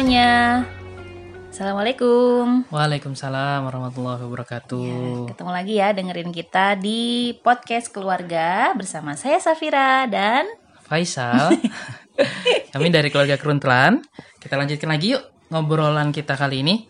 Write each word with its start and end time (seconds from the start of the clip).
Semuanya. 0.00 0.64
Assalamualaikum. 1.52 2.64
Waalaikumsalam 2.72 3.68
warahmatullahi 3.68 4.24
wabarakatuh. 4.24 4.80
Ya, 4.80 5.28
ketemu 5.28 5.50
lagi 5.52 5.74
ya 5.76 5.88
dengerin 5.92 6.32
kita 6.32 6.80
di 6.80 7.36
podcast 7.44 7.92
keluarga 7.92 8.72
bersama 8.72 9.12
saya 9.12 9.36
Safira 9.44 10.08
dan 10.08 10.48
Faisal. 10.88 11.52
Kami 12.72 12.88
dari 12.88 13.12
keluarga 13.12 13.36
Keruntelan. 13.36 14.00
Kita 14.40 14.56
lanjutkan 14.56 14.88
lagi 14.88 15.20
yuk 15.20 15.24
ngobrolan 15.52 16.16
kita 16.16 16.32
kali 16.32 16.64
ini. 16.64 16.88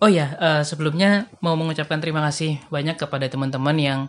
Oh 0.00 0.08
ya, 0.08 0.32
eh, 0.40 0.62
sebelumnya 0.64 1.28
mau 1.44 1.60
mengucapkan 1.60 2.00
terima 2.00 2.24
kasih 2.24 2.56
banyak 2.72 2.96
kepada 2.96 3.28
teman-teman 3.28 3.76
yang 3.76 4.00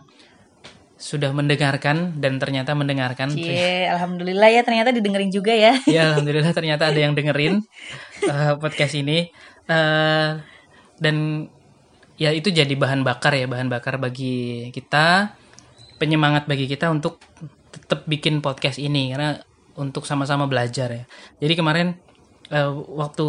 sudah 0.96 1.28
mendengarkan 1.36 2.16
dan 2.16 2.40
ternyata 2.40 2.72
mendengarkan. 2.72 3.28
Cie, 3.28 3.84
alhamdulillah 3.84 4.48
ya 4.48 4.64
ternyata 4.64 4.96
didengerin 4.96 5.28
juga 5.28 5.52
ya. 5.52 5.76
Ya, 5.88 6.12
alhamdulillah 6.12 6.52
ternyata 6.56 6.88
ada 6.88 6.96
yang 6.96 7.12
dengerin 7.12 7.60
eh, 8.32 8.54
podcast 8.56 8.96
ini. 8.96 9.28
Eh, 9.68 10.30
dan 10.96 11.16
ya 12.16 12.32
itu 12.32 12.48
jadi 12.48 12.72
bahan 12.72 13.04
bakar 13.04 13.36
ya, 13.36 13.44
bahan 13.44 13.68
bakar 13.68 14.00
bagi 14.00 14.72
kita, 14.72 15.36
penyemangat 16.00 16.48
bagi 16.48 16.64
kita 16.64 16.88
untuk 16.88 17.20
tetap 17.68 18.08
bikin 18.08 18.40
podcast 18.40 18.80
ini 18.80 19.12
karena 19.12 19.36
untuk 19.76 20.08
sama-sama 20.08 20.48
belajar 20.48 20.88
ya. 20.88 21.04
Jadi 21.44 21.54
kemarin 21.60 21.92
eh, 22.48 22.72
waktu 22.72 23.28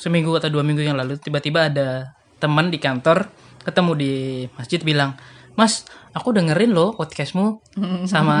seminggu 0.00 0.32
atau 0.40 0.48
dua 0.48 0.64
minggu 0.64 0.80
yang 0.80 0.96
lalu 0.96 1.20
tiba-tiba 1.20 1.68
ada 1.68 2.16
teman 2.40 2.72
di 2.72 2.80
kantor 2.80 3.28
ketemu 3.64 3.92
di 3.96 4.12
masjid 4.56 4.80
bilang, 4.80 5.16
Mas, 5.56 5.88
aku 6.14 6.30
dengerin 6.30 6.70
loh 6.70 6.94
podcastmu 6.94 7.60
sama 8.12 8.36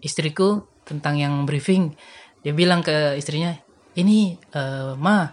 istriku 0.00 0.64
tentang 0.86 1.18
yang 1.18 1.44
briefing. 1.44 1.92
Dia 2.40 2.56
bilang 2.56 2.80
ke 2.80 3.18
istrinya, 3.20 3.52
ini 3.98 4.38
eh, 4.54 4.94
ma, 4.96 5.28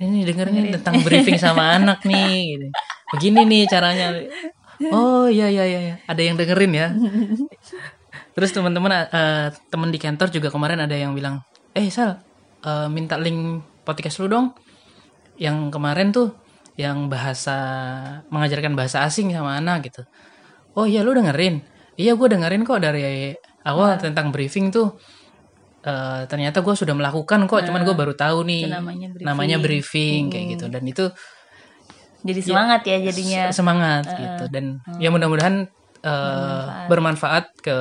ini 0.00 0.24
dengerin 0.24 0.72
tentang 0.80 1.04
briefing 1.04 1.36
sama 1.36 1.70
anak 1.78 2.06
nih. 2.06 2.56
Gitu. 2.56 2.66
Begini 3.12 3.44
nih 3.44 3.62
caranya. 3.68 4.16
Oh 4.88 5.28
iya 5.28 5.52
iya 5.52 5.68
iya, 5.68 5.80
iya. 5.92 5.94
ada 6.08 6.22
yang 6.24 6.40
dengerin 6.40 6.72
ya. 6.72 6.88
Terus 8.34 8.50
teman-teman 8.56 8.90
eh, 9.12 9.52
teman 9.68 9.92
di 9.92 10.00
kantor 10.00 10.32
juga 10.32 10.48
kemarin 10.48 10.80
ada 10.80 10.96
yang 10.96 11.12
bilang, 11.12 11.44
eh 11.76 11.92
Sal, 11.92 12.16
eh, 12.64 12.88
minta 12.88 13.20
link 13.20 13.60
podcast 13.84 14.22
lu 14.24 14.32
dong. 14.32 14.56
Yang 15.36 15.72
kemarin 15.72 16.08
tuh 16.12 16.32
yang 16.80 17.12
bahasa 17.12 17.56
mengajarkan 18.32 18.72
bahasa 18.72 19.04
asing 19.04 19.36
sama 19.36 19.60
anak 19.60 19.92
gitu. 19.92 20.08
Oh 20.74 20.86
iya 20.86 21.02
lu 21.02 21.12
dengerin? 21.12 21.60
Iya 21.96 22.14
gue 22.14 22.28
dengerin 22.30 22.62
kok 22.62 22.80
dari 22.80 23.34
awal 23.66 23.98
tentang 23.98 24.30
briefing 24.30 24.70
tuh. 24.70 24.94
eh, 25.80 26.28
ternyata 26.28 26.60
gue 26.60 26.74
sudah 26.76 26.92
melakukan 26.92 27.48
kok, 27.48 27.64
cuman 27.64 27.80
gue 27.80 27.96
baru 27.96 28.12
tahu 28.12 28.44
nih 28.44 28.68
namanya 28.68 29.08
briefing. 29.16 29.24
namanya 29.24 29.56
briefing 29.56 30.22
kayak 30.28 30.46
gitu. 30.52 30.64
Dan 30.68 30.84
itu 30.84 31.04
Jadi 32.20 32.40
semangat 32.44 32.80
ya 32.84 32.96
jadinya. 33.00 33.42
se- 33.48 33.64
semangat 33.64 34.04
gitu. 34.12 34.44
Dan 34.52 34.76
ya 35.00 35.08
mudah-mudahan 35.08 35.64
eh, 36.00 36.64
bermanfaat 36.84 37.64
ke 37.64 37.76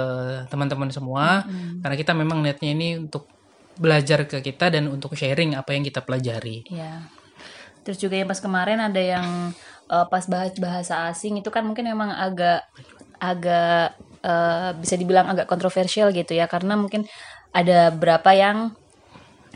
teman-teman 0.47 0.87
semua. 0.91 1.43
Karena 1.83 1.95
kita 1.95 2.15
memang 2.15 2.39
niatnya 2.39 2.71
ini 2.71 2.95
untuk 2.95 3.27
belajar 3.79 4.27
ke 4.27 4.39
kita 4.39 4.71
dan 4.71 4.87
untuk 4.87 5.15
sharing 5.15 5.55
apa 5.55 5.75
yang 5.75 5.83
kita 5.83 5.99
pelajari. 5.99 6.67
Ya. 6.71 7.03
Terus 7.83 7.99
juga 7.99 8.15
yang 8.15 8.27
pas 8.27 8.39
kemarin 8.39 8.79
ada 8.79 8.99
yang 8.99 9.51
eh, 9.89 10.05
pas 10.11 10.23
bahas 10.29 10.53
bahasa 10.61 11.09
asing 11.09 11.41
itu 11.41 11.49
kan 11.49 11.65
mungkin 11.65 11.85
memang 11.89 12.09
agak 12.13 12.65
agak 13.19 13.97
eh, 14.23 14.71
bisa 14.79 14.95
dibilang 14.95 15.27
agak 15.31 15.45
kontroversial 15.49 16.09
gitu 16.15 16.33
ya. 16.37 16.45
Karena 16.47 16.77
mungkin 16.79 17.05
ada 17.51 17.89
berapa 17.93 18.31
yang 18.37 18.57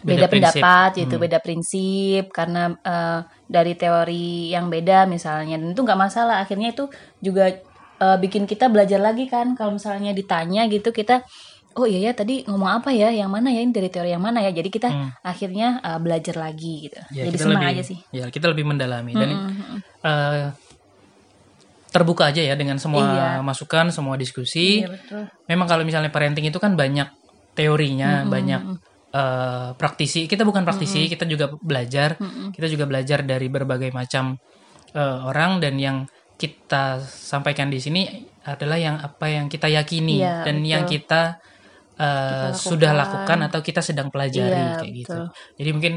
beda, 0.03 0.27
Beda 0.27 0.27
prinsip. 0.27 0.59
pendapat 0.59 0.89
gitu, 0.99 1.15
beda 1.21 1.39
prinsip. 1.39 2.23
Karena 2.33 2.73
eh, 2.75 3.19
dari 3.47 3.73
teori 3.77 4.51
yang 4.51 4.67
beda 4.67 5.05
misalnya. 5.07 5.55
Dan 5.59 5.71
itu 5.75 5.81
nggak 5.85 5.99
masalah. 5.99 6.43
Akhirnya 6.43 6.75
itu 6.75 6.89
juga 7.23 7.47
eh, 8.03 8.17
bikin 8.19 8.43
kita 8.49 8.67
belajar 8.67 8.99
lagi 8.99 9.29
kan. 9.31 9.55
Kalau 9.55 9.77
misalnya 9.77 10.11
ditanya 10.11 10.67
gitu 10.67 10.91
kita 10.91 11.23
oh 11.75 11.85
iya 11.89 12.09
ya 12.09 12.11
tadi 12.13 12.45
ngomong 12.45 12.81
apa 12.81 12.89
ya? 12.93 13.09
Yang 13.09 13.29
mana 13.29 13.49
ya? 13.49 13.61
Ini 13.65 13.73
dari 13.73 13.89
teori 13.89 14.09
yang 14.13 14.23
mana 14.23 14.39
ya? 14.45 14.51
Jadi 14.53 14.69
kita 14.69 14.89
akhirnya 15.21 15.81
eh, 15.81 15.99
belajar 15.99 16.35
lagi 16.37 16.89
gitu. 16.89 16.99
Ya, 17.13 17.27
jadi 17.29 17.37
senang 17.37 17.63
lebih, 17.65 17.73
aja 17.77 17.83
sih. 17.83 17.97
Ya, 18.13 18.25
kita 18.29 18.49
lebih 18.49 18.65
mendalami. 18.67 19.11
Dan 19.13 19.29
eh, 20.05 20.45
terbuka 21.93 22.33
aja 22.33 22.41
ya 22.41 22.57
dengan 22.57 22.81
semua 22.81 23.05
Iya. 23.05 23.29
masukan, 23.45 23.93
semua 23.93 24.17
diskusi. 24.17 24.81
Iya, 24.81 24.89
betul. 24.89 25.23
Memang 25.45 25.67
kalau 25.69 25.85
misalnya 25.85 26.09
parenting 26.09 26.49
itu 26.49 26.57
kan 26.57 26.73
banyak 26.73 27.05
teorinya, 27.53 28.25
banyak 28.25 28.61
eh, 29.13 29.69
praktisi. 29.77 30.25
Kita 30.25 30.41
bukan 30.41 30.65
praktisi, 30.65 31.05
kita 31.05 31.29
juga 31.29 31.53
belajar. 31.61 32.17
Kita 32.49 32.65
juga 32.65 32.89
belajar 32.89 33.21
dari 33.21 33.45
berbagai 33.45 33.93
macam 33.93 34.33
eh, 34.93 35.19
orang. 35.21 35.61
Dan 35.61 35.77
yang 35.77 35.97
kita 36.33 36.97
sampaikan 37.05 37.69
di 37.69 37.77
sini 37.77 38.09
adalah 38.43 38.75
yang 38.75 38.99
apa 38.99 39.29
yang 39.31 39.47
kita 39.47 39.71
yakini 39.71 40.19
Iya, 40.19 40.43
dan 40.43 40.65
yang 40.65 40.83
kita 40.83 41.39
eh, 41.95 42.49
sudah 42.51 42.91
lakukan 42.91 43.39
atau 43.45 43.59
kita 43.59 43.81
sedang 43.81 44.09
pelajari 44.09 44.49
Iya, 44.53 44.77
kayak 44.81 44.93
gitu. 44.93 45.21
Jadi 45.59 45.69
mungkin 45.71 45.93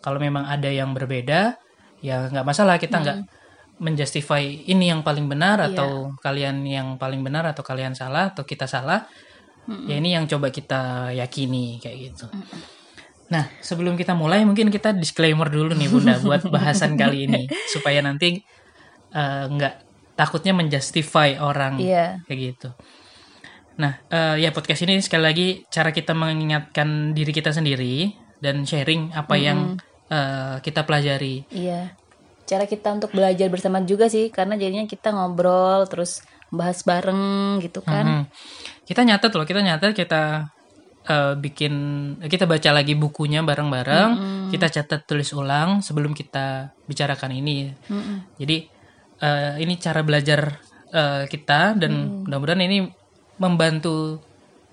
kalau 0.00 0.18
memang 0.18 0.46
ada 0.46 0.70
yang 0.70 0.94
berbeda, 0.94 1.58
ya 2.00 2.30
nggak 2.30 2.46
masalah 2.46 2.78
kita 2.78 2.96
nggak 2.98 3.18
menjustify 3.80 4.44
ini 4.44 4.92
yang 4.92 5.00
paling 5.00 5.24
benar 5.26 5.56
Iya. 5.60 5.72
atau 5.72 5.90
kalian 6.20 6.62
yang 6.64 6.88
paling 6.96 7.24
benar 7.24 7.48
atau 7.48 7.64
kalian 7.64 7.96
salah 7.96 8.30
atau 8.32 8.44
kita 8.44 8.68
salah. 8.68 9.04
Ya 9.86 9.96
ini 9.96 10.16
yang 10.16 10.26
coba 10.26 10.50
kita 10.50 11.14
yakini 11.14 11.78
kayak 11.78 12.10
gitu. 12.10 12.26
Nah, 13.30 13.46
sebelum 13.62 13.94
kita 13.94 14.18
mulai 14.18 14.42
mungkin 14.42 14.66
kita 14.66 14.90
disclaimer 14.90 15.46
dulu 15.46 15.70
nih 15.78 15.86
Bunda 15.86 16.18
buat 16.26 16.42
bahasan 16.50 16.98
kali 16.98 17.30
ini 17.30 17.46
supaya 17.70 18.02
nanti 18.02 18.42
eh, 19.14 19.44
nggak 19.46 19.74
takutnya 20.18 20.52
menjustify 20.52 21.38
orang 21.38 21.78
Iya. 21.78 22.18
kayak 22.26 22.38
gitu. 22.40 22.68
Nah, 23.80 23.96
eh, 24.12 24.44
ya 24.44 24.52
podcast 24.52 24.84
ini 24.84 25.00
sekali 25.00 25.24
lagi 25.24 25.48
cara 25.72 25.88
kita 25.88 26.12
mengingatkan 26.12 27.16
diri 27.16 27.32
kita 27.32 27.48
sendiri 27.48 28.12
dan 28.36 28.68
sharing 28.68 29.16
apa 29.16 29.34
yang 29.40 29.80
eh, 30.12 30.60
kita 30.60 30.84
pelajari. 30.84 31.48
Iya. 31.48 31.96
Cara 32.44 32.68
kita 32.68 32.92
untuk 32.92 33.14
belajar 33.16 33.48
bersama 33.48 33.80
juga 33.86 34.12
sih, 34.12 34.28
karena 34.28 34.58
jadinya 34.60 34.84
kita 34.84 35.16
ngobrol 35.16 35.88
terus 35.88 36.20
bahas 36.52 36.82
bareng 36.82 37.56
gitu 37.64 37.80
kan. 37.80 38.04
Hmm. 38.04 38.24
Kita 38.84 39.06
nyatet 39.06 39.32
loh, 39.32 39.46
kita 39.46 39.62
nyatet, 39.64 39.94
kita 39.96 40.50
eh, 41.08 41.34
bikin, 41.38 41.74
kita 42.20 42.44
baca 42.44 42.70
lagi 42.74 42.98
bukunya 42.98 43.40
bareng-bareng, 43.40 44.10
kita 44.52 44.66
catat 44.66 45.06
tulis 45.06 45.30
ulang 45.32 45.80
sebelum 45.80 46.12
kita 46.12 46.74
bicarakan 46.90 47.32
ini. 47.32 47.70
Jadi 48.36 48.56
eh, 49.22 49.54
ini 49.62 49.78
cara 49.78 50.02
belajar 50.02 50.58
eh, 50.90 51.24
kita 51.30 51.78
dan 51.78 52.26
mudah-mudahan 52.26 52.66
ini 52.66 52.99
membantu 53.40 54.20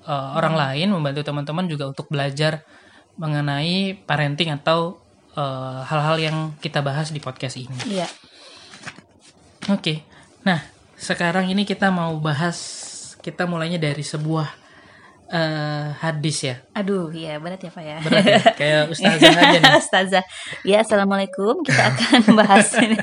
eh, 0.03 0.29
orang 0.35 0.53
lain, 0.59 0.91
membantu 0.91 1.23
teman-teman 1.23 1.65
juga 1.65 1.87
untuk 1.87 2.11
belajar 2.11 2.61
mengenai 3.17 3.97
parenting 4.03 4.51
atau 4.53 4.99
eh, 5.33 5.79
hal-hal 5.87 6.17
yang 6.19 6.37
kita 6.59 6.83
bahas 6.83 7.09
di 7.09 7.23
podcast 7.23 7.55
ini. 7.57 7.77
Iya. 7.87 8.07
Oke, 9.67 10.03
nah 10.43 10.63
sekarang 10.95 11.51
ini 11.51 11.67
kita 11.67 11.91
mau 11.91 12.15
bahas 12.19 12.55
kita 13.19 13.43
mulainya 13.43 13.75
dari 13.75 13.99
sebuah 13.99 14.47
eh, 15.27 15.87
hadis 15.99 16.37
ya, 16.47 16.55
Aduh, 16.71 17.11
iya 17.11 17.35
berat 17.35 17.59
ya 17.59 17.71
Pak 17.71 17.83
ya. 17.83 17.97
berat 17.99 18.23
ya, 18.23 18.39
kayak 18.59 18.81
ustazah 18.87 19.27
aja 19.35 19.59
nih. 19.59 19.73
Ustazah. 19.83 20.23
Ya, 20.63 20.77
Assalamualaikum. 20.83 21.59
Kita 21.67 21.83
akan 21.91 22.21
bahas 22.39 22.71
ini. 22.79 22.95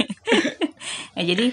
ya, 1.12 1.22
jadi 1.22 1.46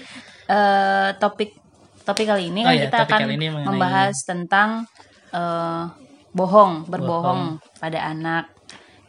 eh, 0.48 1.08
topik 1.20 1.61
topik 2.02 2.26
kali 2.26 2.50
ini 2.50 2.62
Oh 2.62 2.68
kan 2.68 2.74
iya, 2.74 2.84
kita 2.86 2.98
akan 3.04 3.18
mengenai- 3.28 3.66
membahas 3.66 4.16
tentang 4.22 4.68
eh, 5.30 5.82
bohong, 6.30 6.84
berbohong 6.86 7.40
pada 7.76 7.98
anak. 8.04 8.52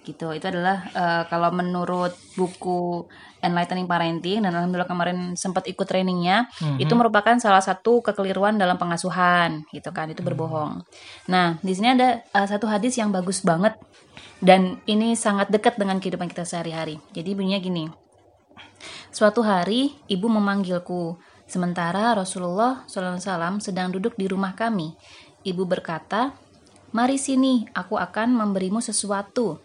Gitu. 0.03 0.31
Itu 0.31 0.45
adalah 0.47 0.83
eh, 0.89 1.23
kalau 1.27 1.49
menurut 1.49 2.11
buku 2.35 3.07
Enlightening 3.39 3.87
Parenting 3.87 4.39
dan 4.39 4.51
alhamdulillah 4.51 4.87
kemarin 4.87 5.35
sempat 5.35 5.63
ikut 5.65 5.83
trainingnya, 5.83 6.47
Mhm. 6.59 6.79
itu 6.79 6.93
merupakan 6.93 7.35
salah 7.37 7.59
satu 7.59 7.99
kekeliruan 7.99 8.55
dalam 8.55 8.75
pengasuhan, 8.75 9.67
gitu 9.69 9.91
kan? 9.91 10.07
Itu 10.07 10.23
berbohong. 10.23 10.79
Nah, 11.27 11.59
di 11.59 11.71
sini 11.71 11.91
ada 11.91 12.23
eh, 12.23 12.47
satu 12.47 12.67
hadis 12.67 12.95
yang 12.95 13.11
bagus 13.11 13.39
banget 13.41 13.75
dan 14.39 14.79
ini 14.85 15.15
sangat 15.15 15.47
dekat 15.47 15.75
dengan 15.75 15.99
kehidupan 15.99 16.27
kita 16.27 16.43
sehari-hari. 16.43 16.99
Jadi 17.11 17.29
bunyinya 17.31 17.59
gini. 17.59 17.85
Suatu 19.09 19.39
hari 19.39 19.95
ibu 20.07 20.27
memanggilku, 20.27 21.15
sementara 21.47 22.15
Rasulullah 22.17 22.83
SAW 22.87 23.61
sedang 23.61 23.93
duduk 23.93 24.15
di 24.15 24.27
rumah 24.27 24.55
kami. 24.57 24.95
Ibu 25.43 25.67
berkata, 25.67 26.33
"Mari 26.95 27.19
sini, 27.19 27.67
aku 27.75 27.99
akan 27.99 28.33
memberimu 28.33 28.79
sesuatu." 28.79 29.59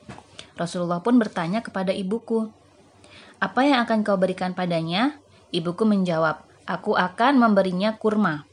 Rasulullah 0.59 0.99
pun 0.99 1.17
bertanya 1.17 1.63
kepada 1.63 1.95
ibuku, 1.95 2.51
"Apa 3.39 3.63
yang 3.63 3.87
akan 3.87 4.03
kau 4.03 4.19
berikan 4.19 4.53
padanya?" 4.53 5.19
Ibuku 5.55 5.87
menjawab, 5.87 6.45
"Aku 6.67 6.99
akan 6.99 7.41
memberinya 7.41 7.97
kurma." 7.97 8.49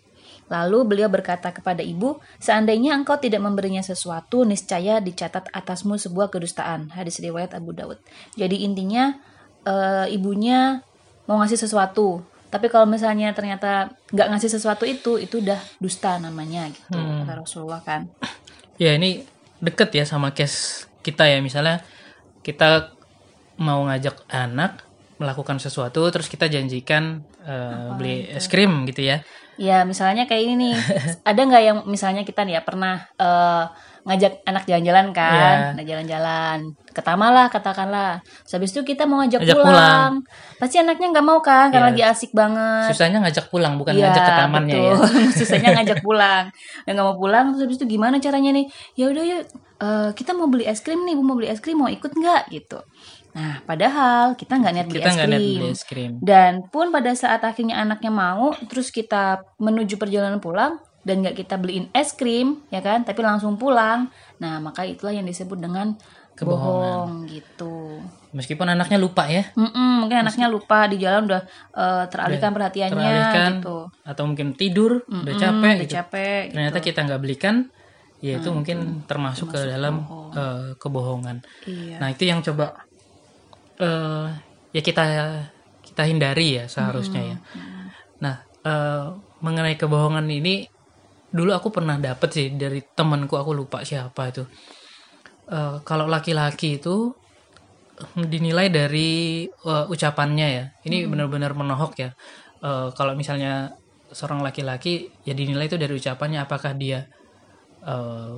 Lalu 0.46 0.86
beliau 0.86 1.10
berkata 1.10 1.50
kepada 1.50 1.82
ibu, 1.82 2.22
seandainya 2.38 2.94
engkau 2.94 3.18
tidak 3.18 3.42
memberinya 3.42 3.82
sesuatu, 3.82 4.46
niscaya 4.46 5.02
dicatat 5.02 5.50
atasmu 5.50 5.98
sebuah 5.98 6.30
kedustaan. 6.30 6.94
Hadis 6.94 7.18
riwayat 7.18 7.58
Abu 7.58 7.74
Dawud. 7.74 7.98
Jadi 8.38 8.62
intinya 8.62 9.18
eh, 9.66 10.06
ibunya 10.14 10.86
mau 11.26 11.42
ngasih 11.42 11.58
sesuatu, 11.58 12.22
tapi 12.56 12.72
kalau 12.72 12.88
misalnya 12.88 13.36
ternyata 13.36 13.92
nggak 14.16 14.28
ngasih 14.32 14.48
sesuatu 14.56 14.88
itu, 14.88 15.20
itu 15.20 15.44
udah 15.44 15.60
dusta 15.84 16.16
namanya 16.24 16.72
gitu 16.72 16.96
Hmm. 16.96 17.28
kata 17.28 17.44
Rasulullah 17.44 17.84
kan. 17.84 18.08
Ya 18.80 18.96
ini 18.96 19.28
deket 19.60 19.92
ya 19.92 20.08
sama 20.08 20.32
case 20.32 20.88
kita 21.04 21.28
ya 21.28 21.44
misalnya 21.44 21.84
kita 22.40 22.96
mau 23.60 23.84
ngajak 23.84 24.24
anak 24.32 24.88
melakukan 25.16 25.60
sesuatu 25.60 26.04
terus 26.12 26.28
kita 26.32 26.48
janjikan 26.48 27.24
eh, 27.44 27.88
beli 28.00 28.32
es 28.32 28.48
krim 28.48 28.88
gitu 28.88 29.04
ya. 29.04 29.20
Ya 29.56 29.88
misalnya 29.88 30.28
kayak 30.28 30.44
ini 30.44 30.54
nih, 30.60 30.74
ada 31.30 31.42
nggak 31.44 31.64
yang 31.64 31.78
misalnya 31.88 32.24
kita 32.24 32.44
nih 32.48 32.60
ya 32.60 32.62
pernah 32.64 33.08
eh, 33.16 33.66
ngajak 34.06 34.46
anak 34.46 34.70
jalan-jalan 34.70 35.10
kan, 35.12 35.34
Iya. 35.34 35.74
nah 35.74 35.84
jalan-jalan, 35.84 36.58
ke 36.94 37.02
taman 37.02 37.32
lah 37.34 37.50
katakanlah. 37.50 38.22
Terus 38.46 38.54
habis 38.54 38.70
itu 38.72 38.82
kita 38.86 39.10
mau 39.10 39.26
ngajak 39.26 39.42
Ajak 39.42 39.56
pulang. 39.58 39.66
pulang. 39.74 40.12
pasti 40.56 40.76
anaknya 40.78 41.08
nggak 41.10 41.26
mau 41.26 41.42
kan, 41.42 41.74
karena 41.74 41.90
Iya. 41.90 41.92
lagi 41.92 42.04
asik 42.14 42.32
banget. 42.32 42.94
Susahnya 42.94 43.18
ngajak 43.26 43.50
pulang 43.50 43.74
bukan 43.76 43.98
Iya, 43.98 44.14
ngajak 44.14 44.22
ke 44.22 44.34
tamannya 44.38 44.76
ya. 44.78 44.92
betul. 44.94 45.06
Susahnya 45.42 45.70
ngajak 45.82 46.00
pulang. 46.00 46.44
Dan 46.86 46.92
nggak 46.94 47.08
mau 47.10 47.18
pulang, 47.18 47.46
terus 47.52 47.62
habis 47.66 47.78
itu 47.82 47.88
gimana 47.90 48.22
caranya 48.22 48.52
nih? 48.54 48.66
Ya 48.94 49.06
udah 49.10 49.24
yuk, 49.26 49.42
eh, 49.82 50.10
kita 50.14 50.32
mau 50.32 50.48
beli 50.48 50.64
es 50.64 50.80
krim 50.80 51.02
nih, 51.02 51.14
bu 51.18 51.22
mau 51.26 51.34
beli 51.34 51.50
es 51.50 51.58
krim, 51.58 51.76
mau 51.76 51.90
ikut 51.90 52.14
nggak 52.14 52.54
gitu. 52.54 52.78
Nah, 53.36 53.60
padahal 53.68 54.40
kita 54.40 54.56
nggak 54.56 54.72
niat 54.72 54.88
beli 54.88 54.96
Kita 55.02 55.10
es 55.12 55.16
nggak 55.18 55.28
niat 55.28 55.44
beli 55.44 55.68
es 55.68 55.82
krim. 55.84 56.12
Dan 56.24 56.54
pun 56.70 56.88
pada 56.88 57.12
saat 57.12 57.44
akhirnya 57.44 57.82
anaknya 57.82 58.08
mau, 58.08 58.54
terus 58.70 58.94
kita 58.94 59.44
menuju 59.60 59.98
perjalanan 59.98 60.38
pulang 60.40 60.78
dan 61.06 61.22
nggak 61.22 61.38
kita 61.38 61.56
beliin 61.62 61.88
es 61.94 62.18
krim, 62.18 62.66
ya 62.74 62.82
kan? 62.82 63.06
Tapi 63.06 63.22
langsung 63.22 63.56
pulang. 63.56 64.10
Nah, 64.42 64.58
maka 64.58 64.82
itulah 64.84 65.14
yang 65.14 65.24
disebut 65.24 65.62
dengan 65.62 65.94
bohong 66.36 67.30
gitu. 67.32 68.04
Meskipun 68.36 68.68
anaknya 68.68 69.00
lupa 69.00 69.24
ya. 69.32 69.48
Mm-mm, 69.56 70.04
mungkin 70.04 70.28
anaknya 70.28 70.52
lupa 70.52 70.84
di 70.92 71.00
jalan 71.00 71.32
udah 71.32 71.42
eh, 71.72 72.04
teralihkan 72.12 72.52
perhatiannya 72.52 73.00
teralihkan 73.00 73.52
gitu. 73.64 73.78
atau 74.04 74.24
mungkin 74.28 74.52
tidur 74.60 75.00
udah 75.08 75.32
Mm-mm, 75.32 75.40
capek 75.40 75.72
udah 75.72 75.86
gitu. 75.88 75.96
capek. 75.96 76.42
ternyata 76.52 76.78
gitu. 76.84 76.88
kita 76.92 77.00
nggak 77.08 77.22
belikan 77.24 77.56
ya 78.20 78.42
itu 78.42 78.50
mungkin 78.52 79.06
termasuk, 79.08 79.54
ke 79.56 79.60
dalam 79.70 80.04
eh, 80.36 80.76
kebohongan 80.76 81.40
Iya. 81.64 81.98
nah 82.04 82.08
itu 82.12 82.24
yang 82.28 82.44
coba 82.44 82.76
eh 83.80 84.28
ya 84.76 84.82
kita 84.84 85.04
kita 85.84 86.04
hindari 86.08 86.60
ya 86.60 86.66
seharusnya 86.68 87.22
ya 87.24 87.38
nah 88.20 88.36
eh, 88.66 89.06
mengenai 89.40 89.80
kebohongan 89.80 90.28
ini 90.28 90.68
dulu 91.38 91.52
aku 91.58 91.70
pernah 91.76 91.96
dapet 92.08 92.30
sih 92.38 92.48
dari 92.62 92.80
temanku 92.98 93.36
aku 93.42 93.52
lupa 93.60 93.78
siapa 93.90 94.22
itu. 94.32 94.44
Eh, 95.58 95.76
kalau 95.88 96.06
laki-laki 96.10 96.78
itu 96.82 96.96
dinilai 98.16 98.68
dari 98.70 99.10
eh, 99.48 99.86
ucapannya 99.94 100.48
ya. 100.58 100.66
Ini 100.88 100.98
benar-benar 101.12 101.52
menohok 101.56 101.94
ya. 102.00 102.10
Eh, 102.64 102.88
kalau 102.98 103.14
misalnya 103.16 103.72
seorang 104.12 104.42
laki-laki 104.46 105.10
ya 105.26 105.34
dinilai 105.34 105.66
itu 105.68 105.78
dari 105.82 105.94
ucapannya 105.98 106.40
apakah 106.46 106.72
dia 106.78 107.00
eh, 107.86 108.36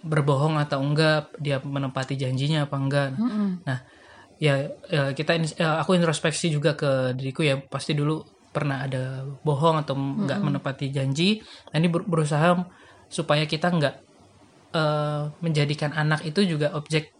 berbohong 0.00 0.56
atau 0.56 0.80
enggak 0.80 1.28
dia 1.36 1.60
menepati 1.60 2.16
janjinya 2.16 2.64
apa 2.64 2.76
enggak. 2.80 3.08
Mm-mm. 3.20 3.60
nah 3.68 3.78
ya 4.40 4.68
eh, 4.90 5.10
kita 5.18 5.32
ins- 5.38 5.56
eh, 5.58 5.76
aku 5.82 5.96
introspeksi 5.98 6.48
juga 6.52 6.74
ke 6.78 7.14
diriku 7.18 7.42
ya. 7.44 7.60
Pasti 7.60 7.92
dulu 7.96 8.22
pernah 8.50 8.86
ada 8.86 9.22
bohong 9.46 9.82
atau 9.86 9.94
enggak 9.94 10.42
menepati 10.42 10.90
janji. 10.90 11.38
Nah, 11.70 11.76
ini 11.78 11.88
ber- 11.90 12.06
berusaha 12.06 12.58
supaya 13.06 13.46
kita 13.46 13.70
enggak 13.70 13.94
eh, 14.74 15.22
menjadikan 15.42 15.94
anak 15.94 16.26
itu 16.26 16.42
juga 16.46 16.74
objek 16.74 17.10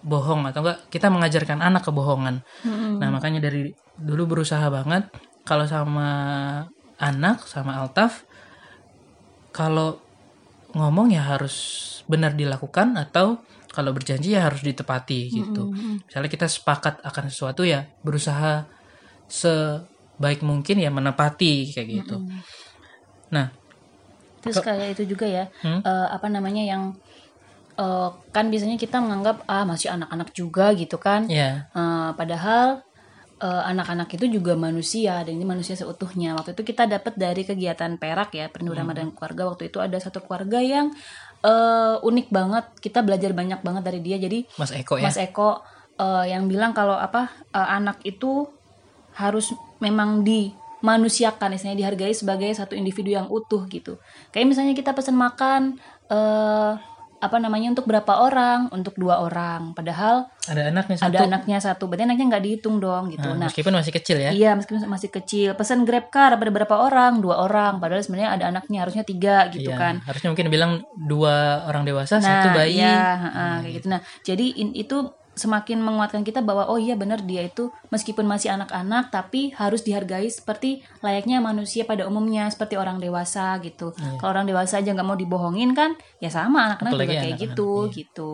bohong 0.00 0.48
atau 0.48 0.64
enggak 0.64 0.78
kita 0.88 1.12
mengajarkan 1.12 1.60
anak 1.60 1.84
kebohongan. 1.84 2.40
Mm-mm. 2.64 2.96
Nah, 2.96 3.08
makanya 3.12 3.44
dari 3.44 3.68
dulu 4.00 4.36
berusaha 4.36 4.64
banget. 4.72 5.12
Kalau 5.44 5.64
sama 5.64 6.08
anak 7.00 7.48
sama 7.48 7.80
Altaf 7.80 8.28
kalau 9.50 9.98
ngomong 10.76 11.10
ya 11.10 11.26
harus 11.34 11.56
benar 12.06 12.36
dilakukan 12.36 12.94
atau 12.94 13.42
kalau 13.70 13.90
berjanji 13.94 14.34
ya 14.34 14.46
harus 14.46 14.62
ditepati 14.62 15.20
gitu. 15.30 15.70
Misalnya 16.06 16.30
kita 16.30 16.46
sepakat 16.46 17.02
akan 17.02 17.24
sesuatu 17.30 17.62
ya 17.66 17.86
berusaha 18.02 18.66
sebaik 20.20 20.44
mungkin 20.44 20.76
ya 20.84 20.92
menepati 20.92 21.72
kayak 21.72 21.88
gitu. 21.88 22.20
Nah, 23.32 23.48
Terus 24.44 24.60
kayak 24.60 24.92
itu 25.00 25.16
juga 25.16 25.24
ya, 25.24 25.44
Hmm? 25.64 25.80
eh, 25.80 26.08
apa 26.12 26.28
namanya 26.28 26.60
yang 26.60 26.92
eh, 27.80 28.08
kan 28.28 28.52
biasanya 28.52 28.76
kita 28.76 29.00
menganggap 29.00 29.48
ah 29.48 29.64
masih 29.64 29.88
anak-anak 29.96 30.28
juga 30.36 30.76
gitu 30.76 31.00
kan. 31.00 31.24
ya 31.24 31.64
Eh, 31.72 32.10
padahal 32.20 32.84
eh, 33.40 33.62
anak-anak 33.72 34.12
itu 34.12 34.28
juga 34.28 34.52
manusia 34.60 35.24
dan 35.24 35.32
ini 35.40 35.48
manusia 35.48 35.72
seutuhnya. 35.72 36.36
Waktu 36.36 36.52
itu 36.52 36.68
kita 36.68 36.84
dapat 36.84 37.16
dari 37.16 37.40
kegiatan 37.48 37.96
Perak 37.96 38.36
ya, 38.36 38.52
Perindu 38.52 38.76
Hmm. 38.76 38.84
Ramadan 38.84 39.08
keluarga. 39.16 39.48
Waktu 39.56 39.72
itu 39.72 39.80
ada 39.80 39.96
satu 39.96 40.20
keluarga 40.20 40.60
yang 40.60 40.92
eh, 41.40 41.96
unik 42.04 42.28
banget. 42.28 42.64
Kita 42.76 43.00
belajar 43.00 43.32
banyak 43.32 43.64
banget 43.64 43.82
dari 43.88 44.00
dia. 44.04 44.20
Jadi 44.20 44.44
Mas 44.60 44.72
Eko 44.76 45.00
ya. 45.00 45.08
Mas 45.08 45.16
Eko 45.16 45.64
eh, 45.96 46.24
yang 46.28 46.44
bilang 46.44 46.76
kalau 46.76 46.96
apa 47.00 47.32
eh, 47.56 47.68
anak 47.80 48.04
itu 48.04 48.59
harus 49.20 49.52
memang 49.78 50.24
dimanusiakan, 50.24 51.54
istilahnya 51.54 51.78
dihargai 51.78 52.12
sebagai 52.12 52.50
satu 52.50 52.72
individu 52.72 53.12
yang 53.12 53.28
utuh 53.28 53.64
gitu. 53.66 54.00
Kayak 54.30 54.46
misalnya 54.48 54.72
kita 54.72 54.90
pesan 54.90 55.14
makan 55.14 55.76
eh 56.08 56.72
apa 57.20 57.36
namanya 57.36 57.68
untuk 57.68 57.84
berapa 57.84 58.16
orang? 58.16 58.72
Untuk 58.72 58.96
dua 58.96 59.20
orang. 59.20 59.76
Padahal 59.76 60.24
Ada 60.48 60.72
anaknya 60.72 60.96
satu. 60.96 61.08
ada 61.12 61.18
anaknya 61.20 61.58
satu, 61.60 61.84
berarti 61.84 62.08
anaknya 62.08 62.32
nggak 62.32 62.44
dihitung 62.48 62.80
dong 62.80 63.12
gitu. 63.12 63.28
Nah, 63.28 63.36
Nah, 63.36 63.48
meskipun 63.52 63.76
masih 63.76 63.92
kecil 63.92 64.16
ya. 64.16 64.32
Iya, 64.32 64.56
meskipun 64.56 64.88
masih 64.88 65.12
kecil. 65.12 65.52
Pesan 65.52 65.84
Grab 65.84 66.08
car 66.08 66.32
pada 66.32 66.48
berapa 66.48 66.80
orang? 66.80 67.20
Dua 67.20 67.44
orang. 67.44 67.76
Padahal 67.76 68.00
sebenarnya 68.00 68.40
ada 68.40 68.44
anaknya 68.48 68.88
harusnya 68.88 69.04
tiga 69.04 69.52
gitu 69.52 69.68
Iya, 69.68 69.76
kan. 69.76 69.94
Harusnya 70.00 70.32
mungkin 70.32 70.48
bilang 70.48 70.72
dua 70.96 71.68
orang 71.68 71.84
dewasa, 71.84 72.16
Nah, 72.16 72.24
satu 72.24 72.56
bayi. 72.56 72.80
iya, 72.80 72.96
ha-ha, 73.12 73.44
kayak 73.60 73.74
gitu. 73.76 73.86
Nah, 73.92 74.00
jadi 74.24 74.46
in- 74.56 74.72
itu 74.74 74.96
semakin 75.38 75.78
menguatkan 75.80 76.26
kita 76.26 76.42
bahwa 76.42 76.66
oh 76.68 76.76
iya 76.76 76.98
benar 76.98 77.22
dia 77.22 77.46
itu 77.46 77.70
meskipun 77.88 78.26
masih 78.26 78.50
anak-anak 78.50 79.14
tapi 79.14 79.54
harus 79.54 79.86
dihargai 79.86 80.26
seperti 80.28 80.82
layaknya 81.00 81.38
manusia 81.38 81.86
pada 81.86 82.04
umumnya 82.04 82.50
seperti 82.50 82.76
orang 82.76 82.98
dewasa 82.98 83.56
gitu. 83.62 83.94
Kalau 84.18 84.30
orang 84.34 84.44
dewasa 84.44 84.82
aja 84.82 84.90
nggak 84.90 85.06
mau 85.06 85.16
dibohongin 85.16 85.72
kan, 85.72 85.94
ya 86.18 86.28
sama 86.28 86.74
anak-anak 86.74 86.92
juga 86.92 87.04
kayak 87.06 87.22
anak-anak, 87.22 87.42
gitu 87.46 87.70
iya. 87.70 87.94
gitu. 87.94 88.30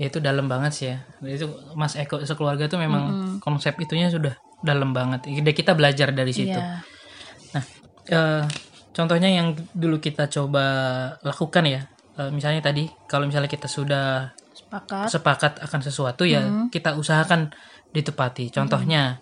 Ya 0.00 0.04
itu 0.08 0.18
dalam 0.18 0.48
banget 0.48 0.72
sih 0.72 0.86
ya. 0.90 0.96
Itu 1.20 1.46
Mas 1.76 1.92
Eko 1.94 2.24
sekeluarga 2.24 2.66
tuh 2.66 2.80
memang 2.80 3.36
konsep 3.44 3.76
itunya 3.76 4.08
sudah 4.08 4.32
dalam 4.64 4.96
banget. 4.96 5.28
Kita 5.28 5.76
belajar 5.76 6.10
dari 6.16 6.32
situ. 6.32 6.56
Iya. 6.56 6.80
Nah, 7.52 7.64
eh, 8.08 8.44
contohnya 8.96 9.28
yang 9.28 9.52
dulu 9.76 10.00
kita 10.00 10.32
coba 10.32 10.64
lakukan 11.20 11.68
ya. 11.68 11.84
Eh, 12.16 12.30
misalnya 12.32 12.64
tadi 12.64 12.88
kalau 13.04 13.28
misalnya 13.28 13.52
kita 13.52 13.68
sudah 13.68 14.32
Sepakat. 14.70 15.06
sepakat 15.10 15.52
akan 15.66 15.80
sesuatu 15.82 16.22
ya 16.22 16.70
kita 16.70 16.94
usahakan 16.94 17.50
ditepati. 17.90 18.54
Contohnya 18.54 19.18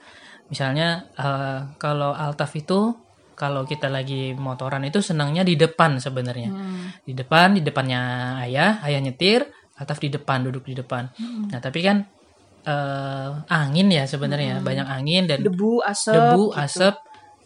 misalnya 0.53 1.09
eh, 1.17 1.61
kalau 1.81 2.13
Altaf 2.13 2.53
itu 2.53 2.93
kalau 3.39 3.63
kita 3.63 3.87
lagi 3.87 4.35
motoran 4.35 4.83
itu 4.83 4.99
senangnya 4.99 5.47
di 5.47 5.55
depan 5.55 6.03
sebenarnya. 6.03 6.51
Hmm. 6.51 6.91
Di 7.07 7.15
depan, 7.15 7.55
di 7.55 7.63
depannya 7.63 8.35
ayah, 8.43 8.83
ayah 8.83 8.99
nyetir, 8.99 9.47
Altaf 9.79 10.03
di 10.03 10.11
depan, 10.11 10.43
duduk 10.43 10.67
di 10.67 10.75
depan. 10.75 11.07
Nah, 11.49 11.63
tapi 11.63 11.87
kan 11.87 12.03
eh, 12.67 13.31
angin 13.47 13.89
ya 13.95 14.11
sebenarnya, 14.11 14.59
banyak 14.59 14.85
angin 14.91 15.31
dan 15.31 15.47
Debu, 15.47 15.81
asap. 15.87 16.19
debu, 16.19 16.45
gitu. 16.51 16.59
asap 16.59 16.95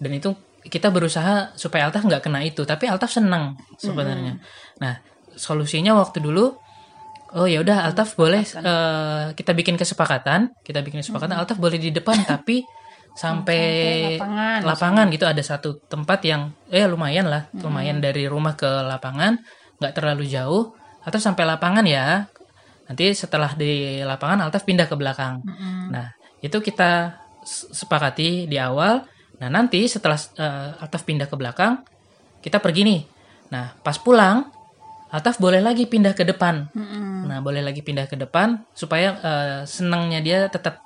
dan 0.01 0.11
itu 0.17 0.31
kita 0.65 0.89
berusaha 0.89 1.53
supaya 1.61 1.93
Altaf 1.93 2.09
nggak 2.09 2.25
kena 2.25 2.41
itu, 2.41 2.65
tapi 2.65 2.89
Altaf 2.89 3.13
senang 3.13 3.61
sebenarnya. 3.77 4.41
Nah, 4.81 4.97
solusinya 5.37 5.93
waktu 5.93 6.25
dulu 6.25 6.57
oh 7.37 7.49
ya 7.49 7.65
udah 7.65 7.89
Altaf 7.89 8.15
boleh 8.15 8.45
eh, 8.45 9.25
kita 9.33 9.53
bikin 9.57 9.77
kesepakatan, 9.81 10.53
kita 10.61 10.85
bikin 10.85 11.01
kesepakatan. 11.01 11.37
Altaf 11.37 11.57
boleh 11.57 11.81
di 11.81 11.91
depan 11.91 12.21
tapi 12.33 12.65
sampai 13.13 13.63
lapangan, 14.17 14.59
lapangan 14.65 15.07
gitu. 15.13 15.25
Ada 15.29 15.43
satu 15.45 15.81
tempat 15.89 16.21
yang 16.25 16.53
eh 16.69 16.85
lumayan 16.89 17.29
lah, 17.29 17.49
lumayan 17.57 18.01
dari 18.01 18.29
rumah 18.29 18.57
ke 18.57 18.69
lapangan, 18.69 19.41
nggak 19.81 19.93
terlalu 19.93 20.29
jauh. 20.29 20.73
Atau 21.03 21.19
sampai 21.19 21.45
lapangan 21.49 21.85
ya. 21.89 22.29
Nanti 22.87 23.17
setelah 23.17 23.57
di 23.57 24.05
lapangan 24.05 24.45
Altaf 24.45 24.69
pindah 24.69 24.85
ke 24.87 24.95
belakang. 24.95 25.41
Nah, 25.89 26.13
itu 26.45 26.61
kita 26.61 27.23
sepakati 27.45 28.47
di 28.47 28.61
awal. 28.61 29.03
Nah, 29.41 29.49
nanti 29.49 29.89
setelah 29.89 30.19
eh, 30.39 30.83
Altaf 30.83 31.03
pindah 31.03 31.27
ke 31.27 31.35
belakang, 31.35 31.83
kita 32.45 32.63
pergi 32.63 32.83
nih. 32.87 33.01
Nah, 33.53 33.77
pas 33.81 33.97
pulang, 33.99 34.49
Altaf 35.13 35.37
boleh 35.37 35.61
lagi 35.61 35.85
pindah 35.85 36.17
ke 36.17 36.25
depan. 36.25 36.73
Mm-mm. 36.73 37.29
Nah, 37.29 37.39
boleh 37.45 37.61
lagi 37.61 37.85
pindah 37.85 38.09
ke 38.09 38.17
depan 38.17 38.65
supaya 38.73 39.13
eh, 39.21 39.61
senangnya 39.69 40.25
dia 40.25 40.49
tetap 40.49 40.81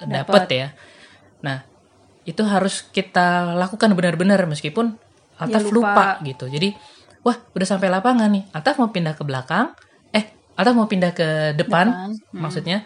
dapat 0.00 0.48
ya. 0.48 0.68
Nah, 1.44 1.60
itu 2.26 2.42
harus 2.42 2.82
kita 2.90 3.54
lakukan 3.54 3.94
benar-benar 3.94 4.42
meskipun 4.50 4.98
Altaf 5.38 5.62
Ya, 5.62 5.70
lupa. 5.70 5.92
lupa. 5.94 6.06
gitu 6.26 6.50
jadi 6.50 6.74
wah 7.22 7.38
udah 7.54 7.66
sampai 7.66 7.86
lapangan 7.86 8.26
nih 8.34 8.44
Altaf 8.50 8.82
mau 8.82 8.90
pindah 8.90 9.14
ke 9.14 9.22
belakang 9.22 9.70
eh 10.10 10.26
Altaf 10.58 10.74
mau 10.74 10.90
pindah 10.90 11.14
ke 11.14 11.54
depan, 11.54 11.86
Depan, 11.86 12.10
hmm. 12.18 12.34
maksudnya 12.34 12.78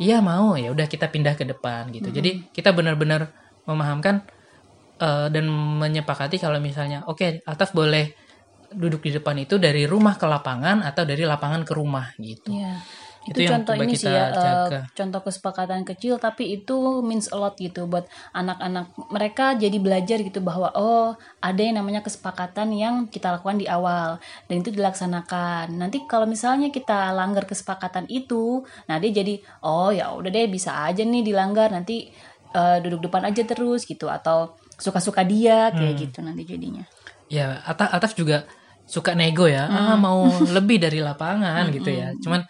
iya 0.00 0.24
mau 0.24 0.56
ya 0.56 0.72
udah 0.72 0.88
kita 0.88 1.12
pindah 1.12 1.36
ke 1.36 1.44
depan 1.44 1.92
gitu 1.92 2.08
jadi 2.08 2.40
kita 2.56 2.72
benar-benar 2.72 3.28
memahamkan 3.68 4.24
eh, 4.96 5.26
dan 5.28 5.44
menyepakati 5.52 6.40
kalau 6.40 6.56
misalnya 6.64 7.04
oke 7.04 7.44
Altaf 7.44 7.76
boleh 7.76 8.16
duduk 8.72 9.02
di 9.02 9.10
depan 9.12 9.34
itu 9.36 9.56
dari 9.56 9.84
rumah 9.84 10.14
ke 10.14 10.24
lapangan 10.24 10.82
atau 10.82 11.02
dari 11.02 11.22
lapangan 11.22 11.62
ke 11.62 11.72
rumah 11.72 12.14
gitu 12.16 12.54
Iya. 12.54 12.78
Itu 13.20 13.36
Itu, 13.36 13.52
contoh 13.52 13.76
ini 13.76 13.92
kita 13.92 14.00
sih 14.00 14.08
ya, 14.08 14.24
eh, 14.24 14.32
jaga. 14.32 14.80
contoh 14.96 15.20
kesepakatan 15.20 15.84
kecil 15.84 16.16
tapi 16.16 16.56
itu 16.56 16.72
means 17.04 17.28
a 17.28 17.36
lot 17.36 17.52
gitu 17.54 17.84
buat 17.84 18.08
anak-anak 18.32 18.96
mereka 19.12 19.52
jadi 19.54 19.76
belajar 19.76 20.24
gitu 20.24 20.40
bahwa 20.40 20.72
oh 20.72 21.12
ada 21.38 21.60
yang 21.60 21.76
namanya 21.76 22.00
kesepakatan 22.00 22.72
yang 22.72 22.94
kita 23.06 23.28
lakukan 23.28 23.60
di 23.60 23.68
awal 23.68 24.16
dan 24.48 24.56
itu 24.56 24.72
dilaksanakan. 24.72 25.68
Nanti 25.68 26.08
kalau 26.08 26.24
misalnya 26.24 26.72
kita 26.72 27.12
langgar 27.12 27.44
kesepakatan 27.44 28.08
itu, 28.08 28.64
nah 28.88 28.96
dia 28.96 29.12
jadi 29.12 29.36
oh 29.60 29.92
ya 29.92 30.16
udah 30.16 30.30
deh 30.30 30.48
bisa 30.48 30.88
aja 30.88 31.04
nih 31.04 31.20
dilanggar 31.20 31.68
nanti 31.68 32.08
eh, 32.50 32.78
duduk 32.80 33.04
depan 33.04 33.28
aja 33.28 33.44
terus 33.44 33.84
gitu 33.84 34.08
atau 34.08 34.56
suka-suka 34.74 35.20
dia 35.22 35.68
kayak 35.70 35.92
Hmm. 35.92 36.02
gitu 36.08 36.18
nanti 36.24 36.42
jadinya. 36.48 36.88
ya 37.28 37.60
Altaf 37.68 38.16
juga 38.16 38.48
suka 38.90 39.14
nego 39.14 39.46
ya 39.46 39.64
ah 39.64 39.94
Hmm. 39.94 40.02
mau 40.02 40.26
lebih 40.56 40.82
dari 40.82 40.98
lapangan 40.98 41.70
gitu 41.70 41.88
ya 41.88 42.10
cuman 42.18 42.42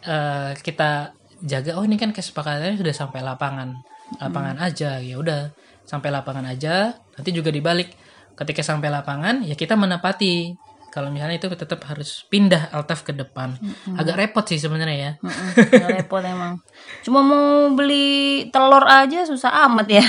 eh, 0.00 0.50
kita 0.56 1.10
jaga 1.40 1.74
oh 1.74 1.82
ini 1.82 1.94
kan 1.94 2.10
kesepakatannya 2.10 2.78
sudah 2.78 2.94
sampai 2.96 3.20
lapangan 3.20 3.74
lapangan 4.16 4.56
Hmm. 4.56 4.66
aja 4.66 4.90
ya 4.98 5.18
udah 5.18 5.50
sampai 5.82 6.08
lapangan 6.08 6.46
aja 6.46 6.94
nanti 7.12 7.30
juga 7.30 7.50
dibalik 7.50 7.90
ketika 8.32 8.62
sampai 8.62 8.88
lapangan 8.88 9.42
ya 9.42 9.52
kita 9.52 9.74
menepati 9.74 10.54
kalau 10.88 11.12
misalnya 11.12 11.36
itu 11.36 11.50
tetap 11.50 11.84
harus 11.84 12.24
pindah 12.24 12.70
Altaf 12.70 13.02
ke 13.02 13.12
depan 13.12 13.58
Hmm. 13.58 13.98
agak 13.98 14.16
repot 14.16 14.44
sih 14.44 14.56
sebenarnya 14.56 14.96
ya 14.96 15.12
nggak 15.20 15.90
repot 15.98 16.22
emang. 16.22 16.62
Cuma 17.02 17.20
mau 17.20 17.68
beli 17.70 18.08
telur 18.48 18.82
aja 18.82 19.22
susah 19.22 19.66
amat 19.66 19.86
ya. 19.92 20.04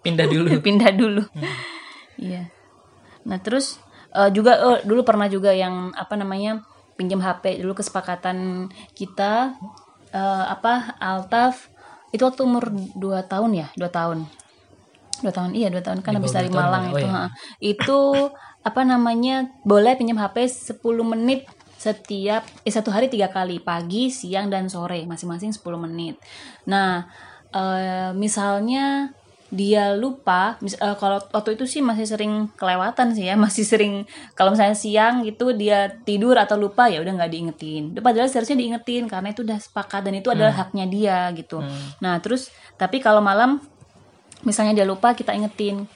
pindah 0.00 0.26
dulu 0.26 0.58
Pindah 0.66 0.90
dulu. 0.92 1.22
Iya. 2.16 2.50
Nah 3.24 3.38
terus 3.38 3.80
eh, 4.14 4.30
juga 4.32 4.52
eh, 4.56 4.78
dulu 4.84 5.04
pernah 5.04 5.26
juga 5.28 5.52
yang 5.52 5.92
apa 5.92 6.14
namanya 6.16 6.64
pinjam 6.98 7.22
HP 7.22 7.62
dulu 7.62 7.78
kesepakatan 7.78 8.68
kita 8.96 9.54
eh, 10.12 10.44
apa 10.48 10.98
Altaf 10.98 11.70
itu 12.10 12.24
waktu 12.24 12.40
umur 12.44 12.72
2 12.72 12.98
tahun 13.28 13.50
ya 13.52 13.66
dua 13.76 13.92
tahun 13.92 14.24
dua 15.20 15.32
tahun 15.34 15.50
iya 15.52 15.68
dua 15.68 15.82
tahun 15.82 16.00
kan 16.00 16.14
Di 16.14 16.18
habis 16.22 16.32
dari 16.32 16.48
Malang? 16.48 16.94
Oh, 16.94 16.98
itu 16.98 17.06
iya. 17.06 17.10
ha. 17.12 17.24
itu 17.58 18.00
apa 18.62 18.82
namanya 18.86 19.50
boleh 19.66 19.98
pinjam 19.98 20.18
HP 20.18 20.46
10 20.74 20.78
menit 21.02 21.46
setiap 21.78 22.42
eh, 22.66 22.72
satu 22.74 22.90
hari 22.90 23.06
tiga 23.06 23.30
kali 23.30 23.62
pagi 23.62 24.10
siang 24.10 24.50
dan 24.50 24.66
sore 24.66 25.06
masing-masing 25.06 25.54
10 25.54 25.62
menit 25.78 26.18
nah 26.66 27.06
eh, 27.54 28.10
misalnya 28.14 29.14
dia 29.48 29.96
lupa 29.96 30.60
mis- 30.60 30.76
eh, 30.76 30.96
kalau 31.00 31.16
waktu 31.32 31.56
itu 31.56 31.64
sih 31.64 31.80
masih 31.80 32.04
sering 32.04 32.52
kelewatan 32.60 33.16
sih 33.16 33.32
ya 33.32 33.34
masih 33.48 33.64
sering 33.64 34.04
kalau 34.36 34.52
misalnya 34.52 34.76
siang 34.76 35.24
gitu 35.24 35.56
dia 35.56 35.88
tidur 36.04 36.36
atau 36.36 36.60
lupa 36.60 36.92
ya 36.92 37.00
udah 37.00 37.16
nggak 37.16 37.32
diingetin. 37.32 37.82
Padahal 37.96 38.28
seharusnya 38.28 38.60
diingetin 38.60 39.08
karena 39.08 39.32
itu 39.32 39.40
udah 39.40 39.56
sepakat 39.56 40.04
dan 40.04 40.14
itu 40.20 40.28
adalah 40.28 40.52
haknya 40.52 40.84
dia 40.84 41.18
gitu. 41.32 41.64
Nah 42.04 42.20
terus 42.20 42.52
tapi 42.76 43.00
kalau 43.00 43.24
malam 43.24 43.60
misalnya 44.44 44.76
dia 44.76 44.86
lupa 44.86 45.16
kita 45.16 45.32
ingetin 45.34 45.88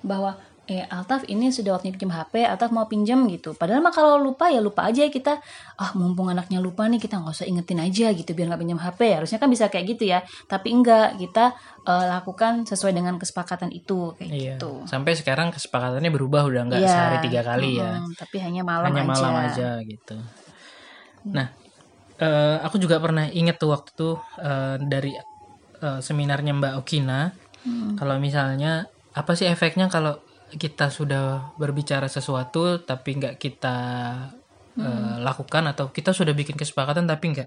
bahwa 0.00 0.38
eh 0.64 0.80
Altaf 0.82 1.24
ini 1.24 1.48
sudah 1.48 1.76
waktunya 1.76 1.92
pinjam 1.92 2.08
HP 2.10 2.40
Altaf 2.42 2.68
mau 2.68 2.84
pinjam 2.84 3.20
gitu 3.26 3.52
padahal 3.52 3.78
mah 3.78 3.90
kalau 3.90 4.16
lupa 4.16 4.48
ya 4.48 4.58
lupa 4.58 4.84
aja 4.84 5.04
kita 5.06 5.36
ah 5.74 5.90
mumpung 5.92 6.26
anaknya 6.26 6.56
lupa 6.56 6.84
nih 6.84 6.96
kita 6.96 7.16
nggak 7.16 7.34
usah 7.34 7.44
ingetin 7.44 7.78
aja 7.78 8.08
gitu 8.10 8.30
biar 8.30 8.48
nggak 8.48 8.60
pinjam 8.60 8.80
HP 8.80 9.00
harusnya 9.12 9.36
kan 9.36 9.46
bisa 9.46 9.68
kayak 9.68 9.84
gitu 9.90 10.04
ya 10.06 10.18
tapi 10.44 10.72
enggak 10.72 11.16
kita 11.16 11.52
eh, 11.84 12.06
lakukan 12.08 12.64
sesuai 12.64 12.92
dengan 12.92 13.14
kesepakatan 13.16 13.68
itu 13.70 14.16
kayak 14.16 14.30
Iya. 14.30 14.40
gitu 14.56 14.84
sampai 14.84 15.12
sekarang 15.12 15.48
kesepakatannya 15.50 16.08
berubah 16.08 16.42
udah 16.44 16.62
nggak 16.66 16.80
Iya. 16.80 16.88
sehari 16.88 17.16
tiga 17.22 17.40
kali 17.42 17.70
ya 17.76 17.92
Mm-mm, 17.94 18.16
tapi 18.16 18.36
hanya 18.38 18.62
malam 18.62 18.88
hanya 18.88 19.02
aja 19.02 19.10
malam 19.12 19.34
aja 19.36 19.68
gitu. 19.80 20.16
Nah, 21.26 21.48
eh, 22.16 22.56
aku 22.60 22.76
juga 22.76 22.96
pernah 22.98 23.24
inget 23.26 23.56
tuh 23.56 23.72
waktu 23.72 23.90
tuh 23.92 24.16
eh, 24.38 24.76
dari 24.80 25.12
eh, 25.76 26.00
seminarnya 26.00 26.52
Mbak 26.52 26.74
Okina, 26.80 27.32
Hmm. 27.64 27.96
kalau 27.96 28.16
misalnya 28.16 28.84
apa 29.12 29.32
sih 29.32 29.44
efeknya 29.44 29.88
kalau 29.88 30.20
kita 30.54 30.88
sudah 30.88 31.54
berbicara 31.56 32.06
sesuatu 32.06 32.80
tapi 32.80 33.18
nggak 33.18 33.36
kita 33.36 33.76
eh, 34.74 34.82
Hmm. 34.82 35.22
lakukan 35.22 35.70
atau 35.70 35.94
kita 35.94 36.10
sudah 36.10 36.34
bikin 36.34 36.58
kesepakatan 36.58 37.06
tapi 37.06 37.30
nggak 37.30 37.46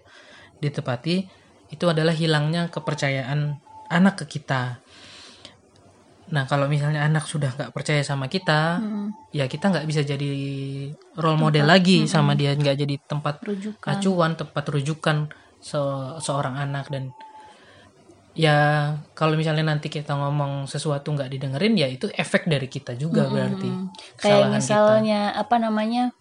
ditepati, 0.57 1.27
itu 1.67 1.85
adalah 1.85 2.15
hilangnya 2.15 2.71
kepercayaan 2.71 3.59
anak 3.91 4.23
ke 4.23 4.39
kita. 4.39 4.79
Nah, 6.27 6.43
kalau 6.43 6.67
misalnya 6.67 7.03
anak 7.03 7.23
sudah 7.23 7.51
nggak 7.51 7.71
percaya 7.71 8.03
sama 8.03 8.27
kita, 8.27 8.79
Mm, 8.79 9.11
ya 9.31 9.47
kita 9.47 9.71
nggak 9.71 9.87
bisa 9.87 10.03
jadi 10.03 10.31
role 11.15 11.39
model 11.39 11.67
lagi 11.67 12.03
sama 12.07 12.35
dia 12.35 12.51
nggak 12.51 12.75
jadi 12.79 12.95
tempat 13.07 13.39
rujukan 13.43 13.87
acuan 13.91 14.31
tempat 14.35 14.63
rujukan 14.67 15.17
se- 15.59 16.15
seorang 16.19 16.59
anak 16.59 16.91
dan 16.91 17.11
ya 18.37 18.93
kalau 19.17 19.33
misalnya 19.33 19.65
nanti 19.65 19.89
kita 19.89 20.13
ngomong 20.13 20.69
sesuatu 20.69 21.09
nggak 21.09 21.33
didengerin 21.33 21.73
ya 21.73 21.89
itu 21.89 22.05
efek 22.13 22.45
dari 22.45 22.69
kita 22.69 22.93
juga 22.93 23.25
berarti. 23.25 23.69
Kayak 24.21 24.53
misalnya 24.53 25.33
apa 25.33 25.57
namanya 25.57 26.13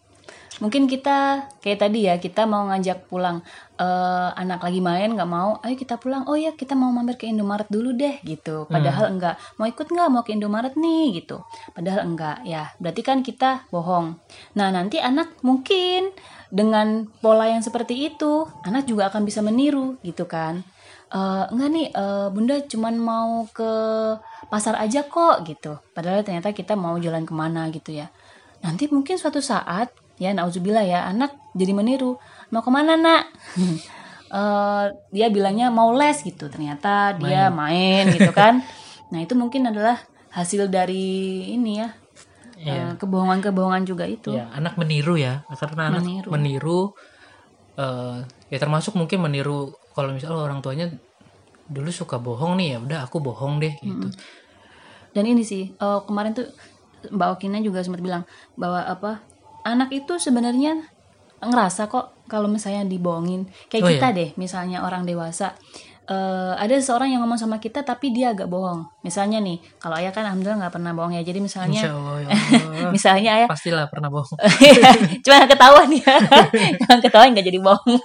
mungkin 0.56 0.88
kita 0.88 1.52
kayak 1.60 1.84
tadi 1.84 2.08
ya 2.08 2.16
kita 2.16 2.48
mau 2.48 2.64
ngajak 2.72 3.12
pulang 3.12 3.44
eh, 3.76 4.30
anak 4.32 4.64
lagi 4.64 4.80
main 4.80 5.12
nggak 5.12 5.28
mau 5.28 5.60
ayo 5.60 5.76
kita 5.76 6.00
pulang. 6.00 6.24
Oh 6.24 6.40
ya 6.40 6.56
kita 6.56 6.72
mau 6.72 6.88
mampir 6.88 7.20
ke 7.20 7.28
Indomaret 7.28 7.68
dulu 7.68 7.92
deh 7.92 8.16
gitu. 8.24 8.64
Padahal 8.66 9.12
enggak. 9.12 9.36
Mau 9.60 9.68
ikut 9.68 9.84
nggak? 9.84 10.08
Mau 10.08 10.24
ke 10.24 10.32
Indomaret 10.32 10.72
nih 10.72 11.20
gitu. 11.20 11.44
Padahal 11.76 12.08
enggak 12.08 12.40
ya. 12.48 12.72
Berarti 12.80 13.02
kan 13.04 13.20
kita 13.20 13.68
bohong. 13.68 14.16
Nah 14.56 14.72
nanti 14.72 14.96
anak 14.96 15.36
mungkin 15.44 16.16
dengan 16.48 17.10
pola 17.20 17.50
yang 17.50 17.60
seperti 17.60 18.06
itu 18.06 18.46
anak 18.62 18.86
juga 18.86 19.10
akan 19.10 19.26
bisa 19.26 19.42
meniru 19.42 19.98
gitu 20.06 20.30
kan 20.30 20.62
Eh, 21.06 21.44
enggak 21.54 21.70
nih 21.70 21.86
eh, 21.94 22.26
bunda 22.34 22.56
cuman 22.66 22.94
mau 22.98 23.30
ke 23.48 23.70
pasar 24.50 24.74
aja 24.76 25.06
kok 25.06 25.46
gitu. 25.46 25.78
Padahal 25.94 26.26
ternyata 26.26 26.50
kita 26.50 26.74
mau 26.74 26.98
jalan 26.98 27.22
ke 27.22 27.30
mana 27.30 27.70
gitu 27.70 27.94
ya. 27.94 28.10
Nanti 28.62 28.90
mungkin 28.90 29.14
suatu 29.14 29.38
saat 29.38 29.94
ya 30.18 30.34
nauzubillah 30.34 30.82
ya 30.82 31.06
anak 31.06 31.36
jadi 31.54 31.72
meniru. 31.72 32.18
Mau 32.50 32.62
ke 32.62 32.70
mana 32.70 32.94
nak? 32.98 33.22
Eh, 34.26 34.84
dia 35.14 35.30
bilangnya 35.30 35.70
mau 35.70 35.94
les 35.94 36.18
gitu. 36.18 36.50
Ternyata 36.50 37.14
dia 37.14 37.46
main, 37.46 38.10
gitu 38.10 38.34
kan. 38.34 38.58
Nah 39.14 39.22
itu 39.22 39.38
mungkin 39.38 39.70
adalah 39.70 40.02
hasil 40.34 40.66
dari 40.66 41.46
ini 41.54 41.78
ya 41.78 41.94
Iya. 42.58 42.74
eh, 42.74 42.92
kebohongan-kebohongan 42.98 43.86
juga 43.86 44.02
itu. 44.02 44.34
Ya 44.34 44.50
anak 44.50 44.74
meniru 44.74 45.14
ya 45.14 45.46
karena 45.54 45.94
anak 45.94 46.02
Meniru. 46.02 46.28
meniru, 46.34 46.80
eh, 47.78 48.26
ya 48.50 48.58
termasuk 48.58 48.98
mungkin 48.98 49.22
meniru 49.22 49.78
kalau 49.96 50.12
misalnya 50.12 50.36
orang 50.36 50.60
tuanya 50.60 50.92
dulu 51.66 51.88
suka 51.88 52.20
bohong 52.20 52.60
nih 52.60 52.76
ya 52.76 52.78
udah 52.78 52.98
aku 53.08 53.18
bohong 53.18 53.58
deh 53.58 53.72
gitu. 53.80 54.12
Dan 55.16 55.24
ini 55.24 55.42
sih 55.42 55.72
eh, 55.72 56.00
kemarin 56.04 56.36
tuh 56.36 56.46
Mbak 57.08 57.28
Okina 57.40 57.58
juga 57.64 57.80
sempat 57.80 58.04
bilang 58.04 58.28
bahwa 58.60 58.84
apa 58.84 59.24
anak 59.64 59.90
itu 59.90 60.20
sebenarnya 60.20 60.84
ngerasa 61.40 61.88
kok 61.88 62.28
kalau 62.28 62.46
misalnya 62.46 62.84
dibohongin. 62.84 63.48
Kayak 63.72 63.82
Oh, 63.82 63.88
kita 63.90 64.06
deh 64.12 64.30
misalnya 64.36 64.84
orang 64.84 65.08
dewasa 65.08 65.56
eh, 66.06 66.52
ada 66.54 66.74
seseorang 66.78 67.10
yang 67.10 67.20
ngomong 67.26 67.38
sama 67.38 67.58
kita 67.58 67.82
tapi 67.82 68.14
dia 68.14 68.30
agak 68.30 68.46
bohong. 68.46 68.86
Misalnya 69.02 69.42
nih 69.42 69.58
kalau 69.82 69.98
ayah 69.98 70.14
kan 70.14 70.26
alhamdulillah 70.26 70.66
nggak 70.66 70.74
pernah 70.74 70.92
bohong 70.94 71.14
ya. 71.18 71.22
Jadi 71.26 71.38
misalnya 71.42 71.82
Insya 71.82 71.92
Allah 71.94 72.16
ya 72.22 72.28
Allah. 72.32 72.90
misalnya 72.94 73.30
ayah 73.42 73.48
pastilah 73.50 73.86
pernah 73.90 74.08
bohong. 74.10 74.38
Cuma 75.26 75.34
nggak 75.42 75.50
ketahuan 75.58 75.88
ya. 75.90 76.14
Jangan 76.80 76.98
ketahuan 77.02 77.28
nggak 77.34 77.46
jadi 77.46 77.60
bohong. 77.60 77.98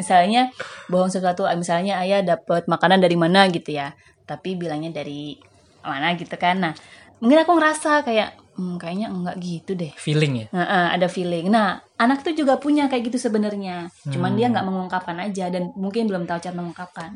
Misalnya 0.00 0.42
bohong 0.88 1.10
sesuatu 1.12 1.44
misalnya 1.56 2.00
ayah 2.02 2.24
dapat 2.24 2.64
makanan 2.64 3.04
dari 3.04 3.16
mana 3.20 3.46
gitu 3.52 3.76
ya. 3.76 3.92
Tapi 4.24 4.56
bilangnya 4.56 4.90
dari 4.90 5.36
mana 5.84 6.16
gitu 6.16 6.32
kan. 6.40 6.56
Nah 6.60 6.72
mungkin 7.20 7.44
aku 7.44 7.52
ngerasa 7.56 8.00
kayak 8.04 8.40
hmm, 8.60 8.76
kayaknya 8.76 9.08
enggak 9.08 9.36
gitu 9.40 9.72
deh. 9.72 9.92
Feeling 9.96 10.44
ya? 10.44 10.46
Nah, 10.52 10.92
ada 10.92 11.08
feeling. 11.08 11.48
Nah, 11.48 11.80
anak 12.02 12.18
tuh 12.26 12.34
juga 12.40 12.54
punya 12.64 12.84
kayak 12.90 13.12
gitu 13.12 13.18
sebenarnya. 13.26 13.76
Cuman 14.12 14.32
Hmm. 14.32 14.38
dia 14.38 14.46
nggak 14.52 14.66
mengungkapkan 14.68 15.16
aja 15.26 15.44
dan 15.54 15.62
mungkin 15.76 16.08
belum 16.10 16.24
tahu 16.28 16.38
cara 16.44 16.54
mengungkapkan. 16.60 17.10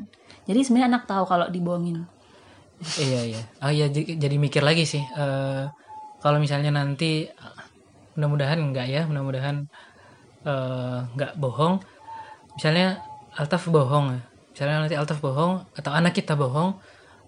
Jadi 0.47 0.59
sebenarnya 0.65 0.89
anak 0.93 1.03
tahu 1.11 1.23
kalau 1.31 1.47
dibohongin. 1.55 2.05
iya 2.99 3.21
iya 3.31 3.41
oh 3.63 3.71
iya 3.71 3.85
jadi 3.91 4.35
mikir 4.35 4.59
lagi 4.69 4.83
sih 4.83 5.03
Eh, 5.15 5.63
kalau 6.23 6.37
misalnya 6.43 6.71
nanti 6.75 7.23
mudah-mudahan 8.15 8.59
enggak 8.59 8.87
ya 8.87 9.01
mudah-mudahan 9.09 9.57
eh, 10.47 10.97
nggak 11.15 11.33
bohong 11.41 11.81
misalnya 12.57 13.01
Altaf 13.35 13.67
bohong 13.67 14.05
ya 14.15 14.21
misalnya 14.53 14.77
nanti 14.87 14.95
Altaf 14.99 15.19
bohong 15.19 15.53
atau 15.75 15.91
anak 15.91 16.13
kita 16.15 16.33
bohong 16.39 16.79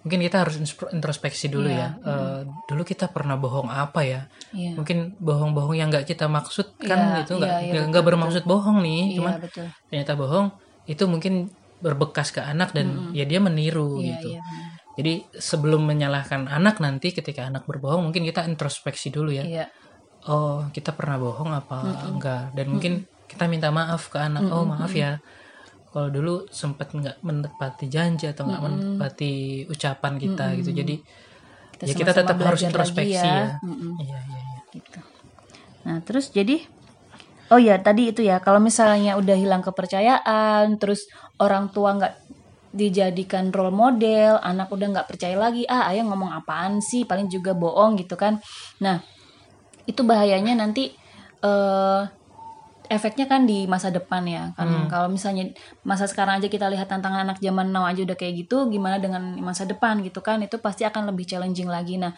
mungkin 0.07 0.23
kita 0.23 0.47
harus 0.47 0.55
introspeksi 0.89 1.51
dulu 1.51 1.67
Iya, 1.67 1.99
ya. 1.99 2.07
Eh, 2.07 2.39
dulu 2.65 2.87
kita 2.87 3.11
pernah 3.11 3.35
bohong 3.35 3.67
apa 3.67 4.07
ya? 4.07 4.23
Iya. 4.55 4.79
Mungkin 4.79 5.19
bohong-bohong 5.19 5.75
yang 5.75 5.91
nggak 5.91 6.07
kita 6.07 6.31
maksud 6.31 6.79
kan 6.79 7.19
Iya, 7.19 7.27
itu 7.27 7.33
nggak 7.35 7.51
iya, 7.59 7.71
iya, 7.75 7.81
nggak- 7.83 8.05
bermaksud 8.07 8.47
bohong 8.47 8.79
nih, 8.79 9.01
Iya, 9.03 9.15
cuman 9.19 9.33
betul. 9.43 9.67
ternyata 9.91 10.13
bohong 10.15 10.47
itu 10.87 11.03
mungkin 11.03 11.51
berbekas 11.77 12.31
ke 12.31 12.39
anak 12.39 12.71
dan 12.71 13.11
ya 13.11 13.27
dia 13.27 13.37
meniru 13.37 13.99
Iya, 13.99 14.15
gitu. 14.15 14.29
iya. 14.31 14.41
benar. 14.41 14.71
Jadi 14.97 15.13
sebelum 15.35 15.85
menyalahkan 15.85 16.49
anak 16.49 16.79
nanti 16.79 17.13
ketika 17.13 17.45
anak 17.45 17.67
berbohong 17.67 18.09
mungkin 18.09 18.23
kita 18.23 18.47
introspeksi 18.47 19.11
dulu 19.11 19.29
ya. 19.29 19.43
Iya. 19.43 19.65
Oh, 20.25 20.65
kita 20.71 20.95
pernah 20.95 21.19
bohong 21.19 21.51
apa 21.51 22.07
enggak? 22.07 22.55
Dan 22.55 22.73
mungkin 22.73 22.93
kita 23.27 23.45
minta 23.45 23.69
maaf 23.69 24.07
ke 24.07 24.17
anak. 24.17 24.47
Oh, 24.47 24.63
maaf 24.63 24.89
ya. 24.89 25.19
Kalau 25.87 26.09
dulu 26.11 26.33
sempat 26.51 26.91
nggak 26.91 27.23
menepati 27.23 27.85
janji 27.87 28.27
atau 28.27 28.45
nggak 28.45 28.63
menepati 28.63 29.65
ucapan 29.71 30.13
kita 30.19 30.45
gitu. 30.59 30.71
Jadi 30.75 30.95
Kita 31.77 31.83
ya 31.87 31.93
kita 31.93 32.11
tetap 32.13 32.37
harus 32.41 32.61
introspeksi 32.65 33.13
ya. 33.15 33.23
ya. 33.23 33.47
Mm-mm. 33.63 33.91
Iya, 34.01 34.17
iya, 34.17 34.39
iya. 34.41 34.59
gitu. 34.73 34.99
Nah, 35.87 35.97
terus 36.03 36.33
jadi 36.33 36.59
Oh 37.47 37.55
ya, 37.55 37.79
tadi 37.79 38.11
itu 38.11 38.19
ya, 38.27 38.43
kalau 38.43 38.59
misalnya 38.59 39.15
udah 39.15 39.39
hilang 39.39 39.63
kepercayaan, 39.63 40.75
terus 40.83 41.07
orang 41.39 41.71
tua 41.71 41.95
nggak 41.95 42.13
dijadikan 42.75 43.55
role 43.55 43.71
model, 43.71 44.35
anak 44.43 44.67
udah 44.67 44.87
nggak 44.91 45.07
percaya 45.07 45.39
lagi, 45.39 45.63
ah 45.63 45.87
ayah 45.87 46.03
ngomong 46.11 46.27
apaan 46.35 46.83
sih, 46.83 47.07
paling 47.07 47.31
juga 47.31 47.55
bohong 47.55 47.95
gitu 48.03 48.19
kan. 48.19 48.35
Nah, 48.83 48.99
itu 49.87 50.03
bahayanya 50.03 50.59
nanti 50.59 50.91
eh 51.39 52.01
efeknya 52.87 53.27
kan 53.27 53.43
di 53.43 53.67
masa 53.67 53.91
depan 53.91 54.23
ya 54.27 54.51
kan. 54.55 54.87
Kalau 54.87 55.07
misalnya 55.11 55.51
masa 55.83 56.07
sekarang 56.07 56.39
aja 56.39 56.47
kita 56.47 56.67
lihat 56.71 56.87
tantangan 56.87 57.27
anak 57.27 57.37
zaman 57.43 57.71
now 57.71 57.87
aja 57.87 58.03
udah 58.03 58.17
kayak 58.17 58.47
gitu 58.47 58.67
gimana 58.71 58.97
dengan 58.99 59.35
masa 59.43 59.67
depan 59.67 59.99
gitu 60.03 60.23
kan 60.23 60.39
itu 60.43 60.57
pasti 60.59 60.87
akan 60.87 61.11
lebih 61.11 61.27
challenging 61.27 61.67
lagi. 61.67 61.99
Nah 61.99 62.15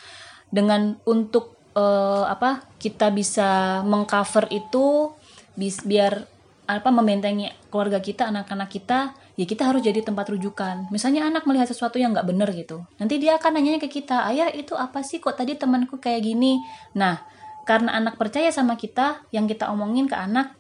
dengan 0.50 0.98
untuk 1.06 1.58
eh, 1.78 2.26
apa 2.26 2.66
kita 2.78 3.14
bisa 3.14 3.82
mengcover 3.86 4.50
itu 4.50 5.14
bis, 5.58 5.82
biar 5.86 6.26
apa 6.70 6.94
membentengi 6.94 7.50
keluarga 7.74 7.98
kita 7.98 8.30
anak-anak 8.30 8.70
kita 8.70 9.18
ya 9.34 9.46
kita 9.50 9.66
harus 9.66 9.82
jadi 9.82 10.06
tempat 10.06 10.30
rujukan. 10.30 10.94
Misalnya 10.94 11.26
anak 11.26 11.50
melihat 11.50 11.66
sesuatu 11.66 11.98
yang 11.98 12.14
nggak 12.14 12.30
bener 12.30 12.50
gitu 12.54 12.86
nanti 13.02 13.18
dia 13.18 13.42
akan 13.42 13.58
nanyanya 13.58 13.82
ke 13.82 13.90
kita 13.90 14.30
ayah 14.30 14.54
itu 14.54 14.78
apa 14.78 15.02
sih? 15.02 15.18
Kok 15.18 15.34
tadi 15.34 15.58
temanku 15.58 15.98
kayak 15.98 16.22
gini? 16.22 16.62
Nah 16.94 17.40
karena 17.70 18.02
anak 18.02 18.18
percaya 18.18 18.50
sama 18.50 18.74
kita 18.78 19.22
yang 19.30 19.46
kita 19.46 19.70
omongin 19.70 20.10
ke 20.10 20.18
anak 20.18 20.59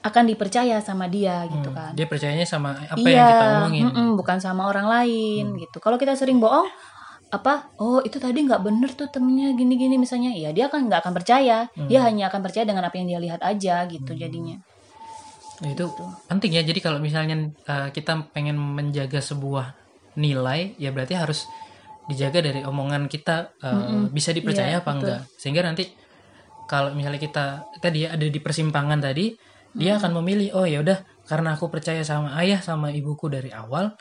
akan 0.00 0.24
dipercaya 0.28 0.80
sama 0.80 1.06
dia 1.06 1.44
gitu 1.48 1.68
kan. 1.72 1.92
Dia 1.92 2.08
percayanya 2.08 2.48
sama 2.48 2.72
apa 2.76 2.96
iya 3.04 3.12
yang 3.12 3.28
kita 3.28 3.46
omongin. 3.60 3.82
mm-mm, 3.88 4.08
bukan 4.16 4.38
sama 4.40 4.66
orang 4.68 4.88
lain 4.88 5.56
gitu. 5.60 5.76
Kalau 5.80 6.00
kita 6.00 6.16
sering 6.16 6.40
bohong 6.40 6.68
apa? 7.30 7.70
Oh 7.78 8.00
itu 8.02 8.16
tadi 8.16 8.42
nggak 8.42 8.64
bener 8.64 8.90
tuh 8.96 9.12
temennya 9.12 9.52
gini-gini 9.54 10.00
misalnya. 10.00 10.32
Ya 10.32 10.50
dia 10.56 10.72
kan 10.72 10.88
nggak 10.88 11.04
akan 11.04 11.12
percaya. 11.12 11.68
Dia 11.76 12.00
hanya 12.08 12.32
akan 12.32 12.40
percaya 12.40 12.64
dengan 12.64 12.88
apa 12.88 12.96
yang 12.96 13.06
dia 13.12 13.20
lihat 13.20 13.40
aja 13.44 13.84
gitu 13.86 14.16
jadinya. 14.16 14.56
Nah, 15.60 15.68
itu 15.76 15.84
penting 16.24 16.56
ya. 16.56 16.62
Jadi 16.64 16.80
kalau 16.80 16.96
misalnya 16.96 17.52
uh, 17.68 17.92
kita 17.92 18.32
pengen 18.32 18.56
menjaga 18.56 19.20
sebuah 19.20 19.76
nilai, 20.16 20.74
ya 20.80 20.90
berarti 20.90 21.14
harus 21.14 21.44
dijaga 22.08 22.42
dari 22.42 22.64
omongan 22.64 23.06
kita 23.06 23.54
uh, 23.62 24.08
bisa 24.10 24.32
dipercaya 24.34 24.74
Iya, 24.74 24.82
apa 24.82 24.90
betul. 24.90 25.00
enggak. 25.04 25.20
Sehingga 25.36 25.62
nanti 25.62 25.84
kalau 26.66 26.96
misalnya 26.96 27.20
kita 27.20 27.44
tadi 27.78 28.08
ya 28.08 28.16
ada 28.16 28.26
di 28.26 28.40
persimpangan 28.40 28.98
tadi, 28.98 29.30
dia 29.74 29.96
akan 29.98 30.18
memilih 30.22 30.50
oh 30.58 30.66
ya 30.66 30.82
udah 30.82 30.98
karena 31.30 31.54
aku 31.54 31.70
percaya 31.70 32.02
sama 32.02 32.34
ayah 32.42 32.58
sama 32.58 32.90
ibuku 32.90 33.30
dari 33.30 33.54
awal, 33.54 33.94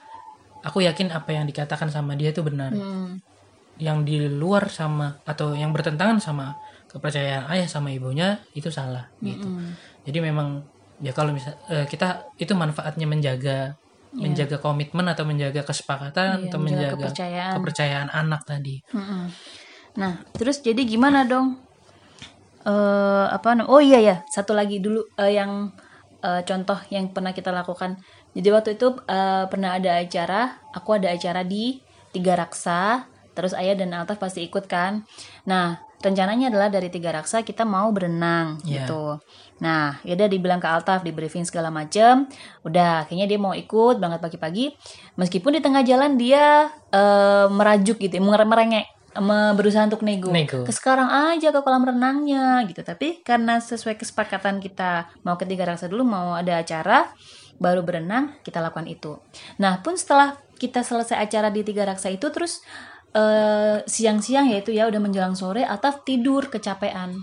aku 0.66 0.82
yakin 0.82 1.14
apa 1.14 1.30
yang 1.30 1.46
dikatakan 1.46 1.94
sama 1.94 2.18
dia 2.18 2.34
itu 2.34 2.42
benar. 2.42 2.74
Hmm, 2.74 3.22
Yang 3.78 3.98
di 4.04 4.16
luar 4.34 4.68
sama 4.74 5.14
atau 5.24 5.54
yang 5.54 5.70
bertentangan 5.72 6.18
sama 6.20 6.58
kepercayaan 6.90 7.46
ayah 7.54 7.70
sama 7.70 7.94
ibunya 7.94 8.42
itu 8.58 8.74
salah 8.74 9.06
gitu. 9.22 9.46
mm. 9.46 9.78
Jadi 10.10 10.20
memang 10.26 10.66
ya 11.06 11.14
kalau 11.14 11.32
misal 11.38 11.54
eh, 11.70 11.86
kita 11.86 12.28
itu 12.42 12.52
manfaatnya 12.58 13.06
menjaga 13.06 13.78
menjaga 14.10 14.58
komitmen 14.58 15.06
atau 15.06 15.22
menjaga 15.22 15.62
kesepakatan 15.62 16.44
Iya, 16.44 16.50
atau 16.50 16.58
menjaga 16.58 16.98
menjaga 16.98 16.98
kepercayaan. 16.98 17.54
kepercayaan 17.62 18.10
anak 18.10 18.42
tadi. 18.42 18.82
Mm-mm. 18.90 19.24
Nah, 20.02 20.18
terus 20.34 20.66
jadi 20.66 20.82
gimana 20.82 21.30
dong? 21.30 21.62
Eh 22.70 23.26
apa 23.34 23.66
Oh 23.66 23.82
iya 23.82 23.98
ya, 23.98 24.16
satu 24.30 24.54
lagi 24.54 24.78
dulu 24.78 25.02
eh, 25.18 25.34
yang 25.34 25.74
eh, 26.22 26.42
contoh 26.46 26.78
yang 26.94 27.10
pernah 27.10 27.34
kita 27.34 27.50
lakukan. 27.50 27.98
Jadi 28.38 28.48
waktu 28.54 28.70
itu 28.78 28.94
eh, 29.10 29.46
pernah 29.50 29.82
ada 29.82 29.98
acara, 29.98 30.62
aku 30.70 31.02
ada 31.02 31.10
acara 31.10 31.42
di 31.42 31.82
Tiga 32.14 32.38
Raksa, 32.38 33.10
terus 33.34 33.54
Ayah 33.58 33.74
dan 33.78 33.94
Altaf 33.98 34.22
pasti 34.22 34.46
ikut 34.46 34.66
kan. 34.70 35.06
Nah, 35.46 35.78
rencananya 36.02 36.50
adalah 36.50 36.70
dari 36.72 36.90
Tiga 36.90 37.14
Raksa 37.14 37.46
kita 37.46 37.66
mau 37.66 37.90
berenang 37.94 38.62
Iya. 38.66 38.86
gitu. 38.86 39.18
Nah, 39.62 40.00
ya 40.08 40.16
udah 40.16 40.28
dibilang 40.32 40.58
ke 40.64 40.68
Altaf, 40.70 41.04
di 41.04 41.12
briefing 41.12 41.44
segala 41.46 41.70
macem. 41.70 42.26
Udah, 42.64 43.04
akhirnya 43.06 43.28
dia 43.28 43.38
mau 43.38 43.52
ikut 43.54 44.00
berangkat 44.00 44.22
pagi-pagi. 44.24 44.66
Meskipun 45.20 45.58
di 45.58 45.62
tengah 45.62 45.84
jalan 45.86 46.18
dia 46.18 46.70
eh, 46.90 47.46
merajuk 47.52 48.02
gitu, 48.02 48.18
mer- 48.24 48.48
merengek, 48.48 48.86
me- 48.90 48.99
berusaha 49.28 49.86
untuk 49.86 50.02
nego. 50.06 50.32
Nego. 50.32 50.64
Ke 50.64 50.72
sekarang 50.72 51.10
aja 51.10 51.52
ke 51.52 51.60
kolam 51.60 51.84
renangnya 51.84 52.64
gitu. 52.68 52.82
Tapi 52.82 53.22
karena 53.22 53.60
sesuai 53.60 54.00
kesepakatan 54.00 54.64
kita 54.64 55.12
mau 55.28 55.36
ke 55.36 55.44
Tiga 55.44 55.68
Raksa 55.68 55.92
dulu 55.92 56.08
mau 56.08 56.36
ada 56.36 56.60
acara, 56.62 57.12
baru 57.60 57.84
berenang 57.84 58.40
kita 58.42 58.64
lakukan 58.64 58.88
itu. 58.88 59.20
Nah, 59.60 59.84
pun 59.84 60.00
setelah 60.00 60.40
kita 60.56 60.84
selesai 60.84 61.20
acara 61.20 61.52
di 61.52 61.64
Tiga 61.64 61.84
Raksa 61.88 62.12
itu 62.12 62.32
terus 62.32 62.64
eh, 63.16 63.84
siang-siang 63.84 64.52
yaitu 64.54 64.72
ya 64.76 64.86
udah 64.88 65.02
menjelang 65.02 65.34
sore 65.34 65.66
Altaf 65.66 66.08
tidur 66.08 66.48
kecapean. 66.48 67.16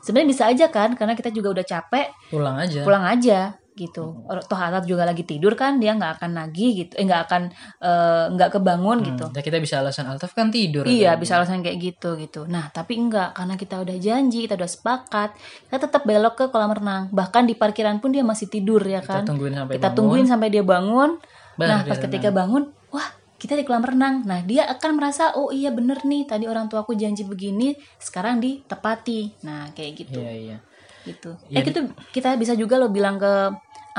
Sebenarnya 0.00 0.28
bisa 0.32 0.44
aja 0.48 0.66
kan 0.72 0.96
karena 0.96 1.12
kita 1.12 1.28
juga 1.28 1.60
udah 1.60 1.66
capek 1.68 2.08
Pulang 2.32 2.56
aja. 2.56 2.80
pulang 2.88 3.04
aja 3.04 3.59
gitu. 3.80 4.20
Toh 4.26 4.58
Altaf 4.58 4.84
juga 4.84 5.02
lagi 5.02 5.24
tidur 5.24 5.54
kan 5.54 5.76
dia 5.76 5.92
nggak 5.92 6.20
akan 6.20 6.30
nagih 6.36 6.70
gitu, 6.76 6.92
eh 6.94 7.04
nggak 7.04 7.22
akan 7.24 7.42
eh, 7.78 8.24
nggak 8.30 8.50
kebangun 8.52 8.98
Hmm, 8.98 9.08
gitu. 9.08 9.24
dan 9.30 9.40
kita 9.40 9.56
bisa 9.56 9.80
alasan 9.80 10.04
Altaf 10.04 10.32
kan 10.32 10.48
tidur. 10.48 10.84
Iya 10.84 11.14
kan? 11.14 11.20
bisa 11.20 11.32
alasan 11.34 11.60
kayak 11.60 11.78
gitu 11.78 12.14
gitu. 12.14 12.44
Nah 12.44 12.68
tapi 12.68 12.94
enggak 12.94 13.32
karena 13.32 13.54
kita 13.54 13.78
udah 13.78 13.96
janji 13.96 14.44
kita 14.44 14.54
udah 14.54 14.68
sepakat 14.68 15.30
kita 15.64 15.78
tetap 15.80 16.02
belok 16.04 16.34
ke 16.36 16.44
kolam 16.48 16.70
renang. 16.70 17.08
Bahkan 17.08 17.42
di 17.44 17.54
parkiran 17.54 17.96
pun 17.98 18.10
dia 18.10 18.20
masih 18.20 18.46
tidur 18.46 18.80
ya 18.80 19.00
Kita 19.00 19.22
kan. 19.22 19.22
tungguin 19.24 19.54
sampai 19.54 19.74
kita 19.76 19.82
bangun. 19.86 19.96
tungguin 19.96 20.26
sampai 20.26 20.48
dia 20.48 20.60
bangun. 20.60 21.10
Baru 21.56 21.68
nah 21.68 21.80
pas 21.82 21.98
ketika 21.98 22.28
bangun, 22.30 22.62
wah 22.88 23.08
kita 23.36 23.52
di 23.52 23.64
kolam 23.64 23.80
renang. 23.82 24.20
Nah 24.22 24.40
dia 24.42 24.64
akan 24.66 24.90
merasa 24.94 25.32
oh 25.32 25.48
iya 25.48 25.68
bener 25.68 26.00
nih 26.02 26.24
tadi 26.24 26.44
orang 26.44 26.66
tuaku 26.66 26.92
janji 26.92 27.22
begini 27.22 27.72
sekarang 27.96 28.36
ditepati. 28.38 29.40
Nah 29.42 29.68
kayak 29.70 29.92
gitu 29.98 30.20
Iya 30.20 30.32
iya. 30.32 30.56
gitu. 31.02 31.32
Ya, 31.48 31.60
eh 31.60 31.64
gitu 31.64 31.80
kita 32.12 32.36
bisa 32.36 32.52
juga 32.52 32.76
lo 32.76 32.88
bilang 32.88 33.16
ke 33.16 33.24
uh, 33.24 33.50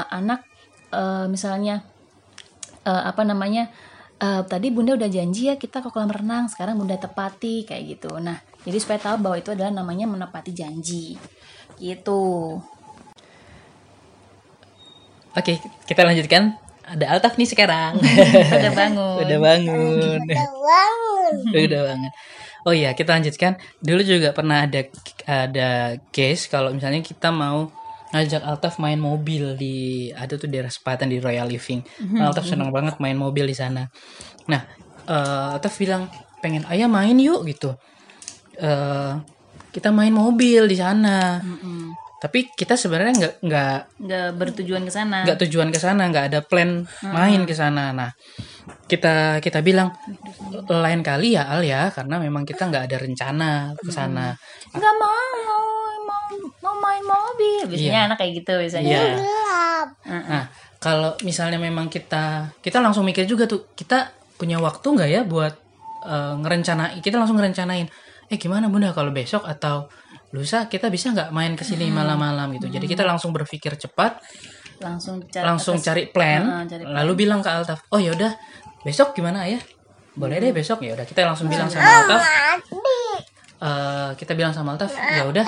anak 0.09 0.41
uh, 0.89 1.27
misalnya 1.29 1.85
uh, 2.87 3.03
apa 3.05 3.21
namanya 3.21 3.69
uh, 4.21 4.41
tadi 4.45 4.73
bunda 4.73 4.97
udah 4.97 5.09
janji 5.09 5.51
ya 5.51 5.55
kita 5.59 5.83
ke 5.83 5.89
kolam 5.93 6.09
renang 6.09 6.49
sekarang 6.49 6.79
bunda 6.79 6.97
tepati 6.97 7.67
kayak 7.67 7.99
gitu. 7.99 8.17
Nah 8.17 8.39
jadi 8.65 8.77
supaya 8.77 8.99
tahu 9.01 9.21
bahwa 9.21 9.37
itu 9.37 9.49
adalah 9.53 9.73
namanya 9.73 10.05
menepati 10.09 10.51
janji 10.53 11.17
gitu. 11.81 12.57
Oke, 15.31 15.63
kita 15.87 16.03
lanjutkan. 16.03 16.59
Ada 16.83 17.15
Altaf 17.15 17.39
nih 17.39 17.47
sekarang. 17.47 17.95
Udah 18.59 18.71
bangun. 18.75 19.23
Udah 19.23 19.39
bangun. 19.39 20.19
Udah 21.55 21.81
bangun. 21.87 22.11
Oh 22.67 22.75
iya, 22.75 22.91
kita 22.91 23.15
lanjutkan. 23.15 23.55
Dulu 23.79 24.01
juga 24.03 24.35
pernah 24.35 24.67
ada 24.67 24.83
ada 25.23 25.95
case 26.11 26.51
kalau 26.51 26.75
misalnya 26.75 26.99
kita 26.99 27.31
mau 27.31 27.71
ngajak 28.11 28.43
Altaf 28.43 28.77
main 28.77 28.99
mobil 28.99 29.55
di 29.55 29.75
ada 30.11 30.35
tuh 30.35 30.47
daerah 30.47 30.69
Sepatan 30.69 31.07
di 31.07 31.17
Royal 31.17 31.47
Living. 31.47 31.79
Altaf 32.19 32.45
senang 32.47 32.69
banget 32.69 32.99
main 32.99 33.15
mobil 33.15 33.47
di 33.47 33.55
sana. 33.55 33.87
Nah, 34.47 34.61
eh, 35.07 35.47
Altaf 35.55 35.79
bilang 35.79 36.11
pengen 36.39 36.67
ayah 36.67 36.91
main 36.91 37.15
yuk 37.15 37.47
gitu. 37.47 37.73
Eh, 38.59 39.13
kita 39.71 39.89
main 39.89 40.11
mobil 40.11 40.67
di 40.67 40.75
sana. 40.75 41.39
Mm-mm. 41.39 41.95
Tapi 42.21 42.53
kita 42.53 42.77
sebenarnya 42.77 43.13
nggak 43.17 43.35
nggak 43.41 43.79
Nggak 43.97 44.27
bertujuan 44.37 44.85
ke 44.85 44.93
sana. 44.93 45.25
nggak 45.25 45.39
tujuan 45.41 45.73
ke 45.73 45.79
sana 45.81 46.05
nggak 46.05 46.25
ada 46.29 46.39
plan 46.45 46.85
main 47.01 47.41
ke 47.49 47.55
sana 47.57 47.89
nah 47.97 48.13
kita 48.85 49.41
kita 49.41 49.65
bilang 49.65 49.89
lain 50.69 51.01
kali 51.01 51.33
ya 51.33 51.49
Al 51.49 51.65
ya 51.65 51.89
karena 51.89 52.21
memang 52.21 52.45
kita 52.45 52.69
nggak 52.69 52.83
ada 52.85 52.97
rencana 53.01 53.51
ke 53.73 53.89
sana 53.89 54.37
Nggak 54.69 54.93
mau, 55.01 55.09
mau 55.09 55.41
mau 55.49 55.65
main 56.81 57.03
mobil. 57.03 57.61
Biasanya 57.69 57.93
Iya. 57.95 58.07
anak 58.07 58.17
kayak 58.17 58.33
gitu 58.35 58.53
biasanya. 58.57 58.89
iya. 58.89 59.01
Mm-mm. 60.03 60.25
nah 60.27 60.43
kalau 60.77 61.13
misalnya 61.21 61.57
memang 61.57 61.85
kita 61.85 62.49
kita 62.59 62.77
langsung 62.77 63.01
mikir 63.01 63.25
juga 63.25 63.45
tuh 63.45 63.69
kita 63.71 64.09
punya 64.35 64.57
waktu 64.57 64.85
nggak 64.87 65.09
ya 65.09 65.21
buat 65.23 65.53
eh, 66.03 66.33
ngerencanain 66.37 66.97
kita 66.99 67.15
langsung 67.15 67.37
ngerencanain 67.37 67.85
eh 68.25 68.37
gimana 68.37 68.65
bunda 68.65 68.89
kalau 68.91 69.09
besok 69.11 69.41
atau 69.43 69.85
lusa 70.31 70.65
kita 70.65 70.87
bisa 70.87 71.11
nggak 71.11 71.29
main 71.29 71.53
ke 71.53 71.61
sini 71.61 71.89
malam-malam? 71.89 72.49
Gitu. 72.55 72.71
Jadi 72.71 72.85
kita 72.87 73.03
langsung 73.03 73.29
berpikir 73.31 73.75
cepat 73.75 74.17
Langsung 74.79 75.21
cari 75.27 75.45
langsung 75.45 75.75
atas- 75.77 75.85
cari 75.87 76.03
plan 76.07 76.41
Heeh, 76.41 76.63
cari 76.67 76.83
plan. 76.83 76.95
lalu 76.97 77.11
bilang 77.19 77.39
ke 77.39 77.49
Altaf 77.49 77.85
oh 77.89 77.99
yaudah 77.99 78.33
besok 78.81 79.13
gimana 79.13 79.45
ya? 79.45 79.61
Boleh 80.11 80.37
deh 80.37 80.49
besok. 80.51 80.81
Ya 80.81 80.93
udah 80.93 81.05
kita 81.05 81.21
langsung 81.23 81.45
bilang 81.47 81.67
sama 81.67 81.85
Altaf. 82.01 82.21
Eh, 83.61 84.09
kita 84.15 84.33
bilang 84.33 84.49
sama 84.51 84.73
Altaf 84.73 84.89
ya 84.89 85.21
udah 85.23 85.45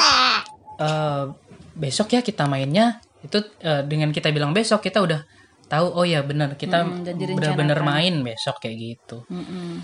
eh, 0.80 1.26
besok 1.74 2.14
ya 2.14 2.22
kita 2.22 2.46
mainnya 2.46 3.02
itu 3.24 3.40
eh, 3.62 3.82
dengan 3.88 4.14
kita 4.14 4.30
bilang 4.30 4.52
besok 4.54 4.84
kita 4.84 5.02
udah 5.02 5.22
tahu 5.72 5.88
oh 5.90 6.06
ya 6.06 6.22
benar 6.22 6.54
kita 6.60 6.86
Mm, 6.86 7.02
dan 7.08 7.16
benar-benar 7.18 7.80
main 7.82 8.14
besok 8.22 8.62
kayak 8.62 8.78
gitu 8.78 9.26
Mm-mm. 9.32 9.82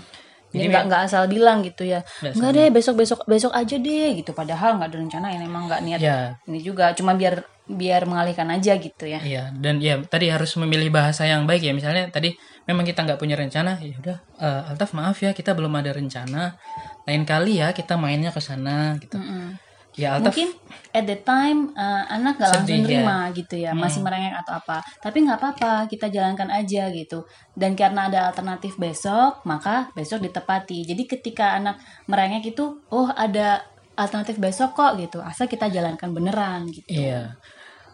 Jadi 0.50 0.66
Jadi 0.66 0.70
nggak 0.74 0.84
nggak 0.90 1.02
asal 1.06 1.22
bilang 1.30 1.62
gitu 1.62 1.86
ya. 1.86 2.02
Nggak 2.18 2.50
deh 2.58 2.68
besok 2.74 2.98
besok 2.98 3.22
besok 3.22 3.54
aja 3.54 3.78
deh 3.78 4.18
gitu. 4.18 4.34
Padahal 4.34 4.82
nggak 4.82 4.90
ada 4.90 4.98
rencana 4.98 5.26
yang 5.30 5.46
emang 5.46 5.70
nggak 5.70 5.82
niat 5.86 6.00
ya 6.02 6.34
ini 6.50 6.58
juga. 6.58 6.90
Cuma 6.90 7.14
biar 7.14 7.46
biar 7.70 8.02
mengalihkan 8.02 8.50
aja 8.50 8.74
gitu 8.74 9.06
ya. 9.06 9.22
Iya, 9.22 9.54
dan 9.54 9.78
ya 9.78 10.02
tadi 10.02 10.26
harus 10.26 10.50
memilih 10.58 10.90
bahasa 10.90 11.22
yang 11.22 11.46
baik 11.46 11.62
ya. 11.62 11.70
Misalnya 11.70 12.10
tadi 12.10 12.34
memang 12.66 12.82
kita 12.82 13.06
nggak 13.06 13.22
punya 13.22 13.38
rencana, 13.38 13.78
ya 13.78 13.94
udah 13.94 14.18
eh, 14.42 14.70
Altaf 14.74 14.90
maaf 14.90 15.22
ya 15.22 15.30
kita 15.30 15.54
belum 15.54 15.70
ada 15.70 15.94
rencana. 15.94 16.58
Lain 17.06 17.22
kali 17.22 17.62
ya 17.62 17.70
kita 17.70 17.94
mainnya 17.94 18.34
ke 18.34 18.42
sana 18.42 18.98
gitu. 18.98 19.22
Mm-mm. 19.22 19.54
Ya 20.00 20.16
Altaf 20.16 20.32
Mungkin 20.32 20.50
at 20.90 21.04
the 21.04 21.18
time 21.20 21.70
uh, 21.76 22.08
anak 22.08 22.40
nggak 22.40 22.50
langsung 22.50 22.82
Sedih, 22.88 23.04
ya. 23.04 23.28
gitu 23.36 23.54
ya, 23.60 23.70
masih 23.76 24.00
merengek 24.00 24.32
atau 24.40 24.56
apa. 24.56 24.80
Tapi 24.98 25.28
nggak 25.28 25.38
apa-apa, 25.38 25.72
kita 25.86 26.08
jalankan 26.08 26.48
aja 26.48 26.88
gitu. 26.88 27.28
Dan 27.52 27.76
karena 27.76 28.08
ada 28.08 28.32
alternatif 28.32 28.80
besok, 28.80 29.44
maka 29.44 29.92
besok 29.92 30.24
ditepati. 30.24 30.88
Jadi 30.88 31.02
ketika 31.04 31.60
anak 31.60 31.76
merengek 32.08 32.56
itu, 32.56 32.80
oh 32.88 33.12
ada 33.12 33.62
alternatif 33.94 34.40
besok 34.40 34.72
kok 34.72 34.96
gitu. 34.96 35.20
Asal 35.20 35.46
kita 35.46 35.68
jalankan 35.68 36.10
beneran 36.16 36.72
gitu. 36.72 36.88
Iya. 36.88 37.36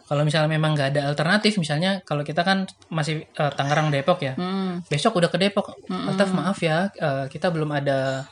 Kalau 0.07 0.23
misalnya 0.23 0.47
memang 0.55 0.79
nggak 0.79 0.95
ada 0.95 1.11
alternatif, 1.11 1.59
misalnya 1.59 1.99
kalau 2.07 2.23
kita 2.23 2.47
kan 2.47 2.63
masih 2.95 3.27
eh, 3.27 3.53
Tangerang 3.59 3.91
Depok 3.91 4.23
ya, 4.23 4.39
Hmm. 4.39 4.79
besok 4.87 5.19
udah 5.19 5.27
ke 5.27 5.35
Depok. 5.35 5.75
Altaf 5.91 6.31
maaf 6.31 6.63
ya, 6.63 6.87
eh, 6.95 7.27
kita 7.27 7.51
belum 7.51 7.75
ada 7.75 8.23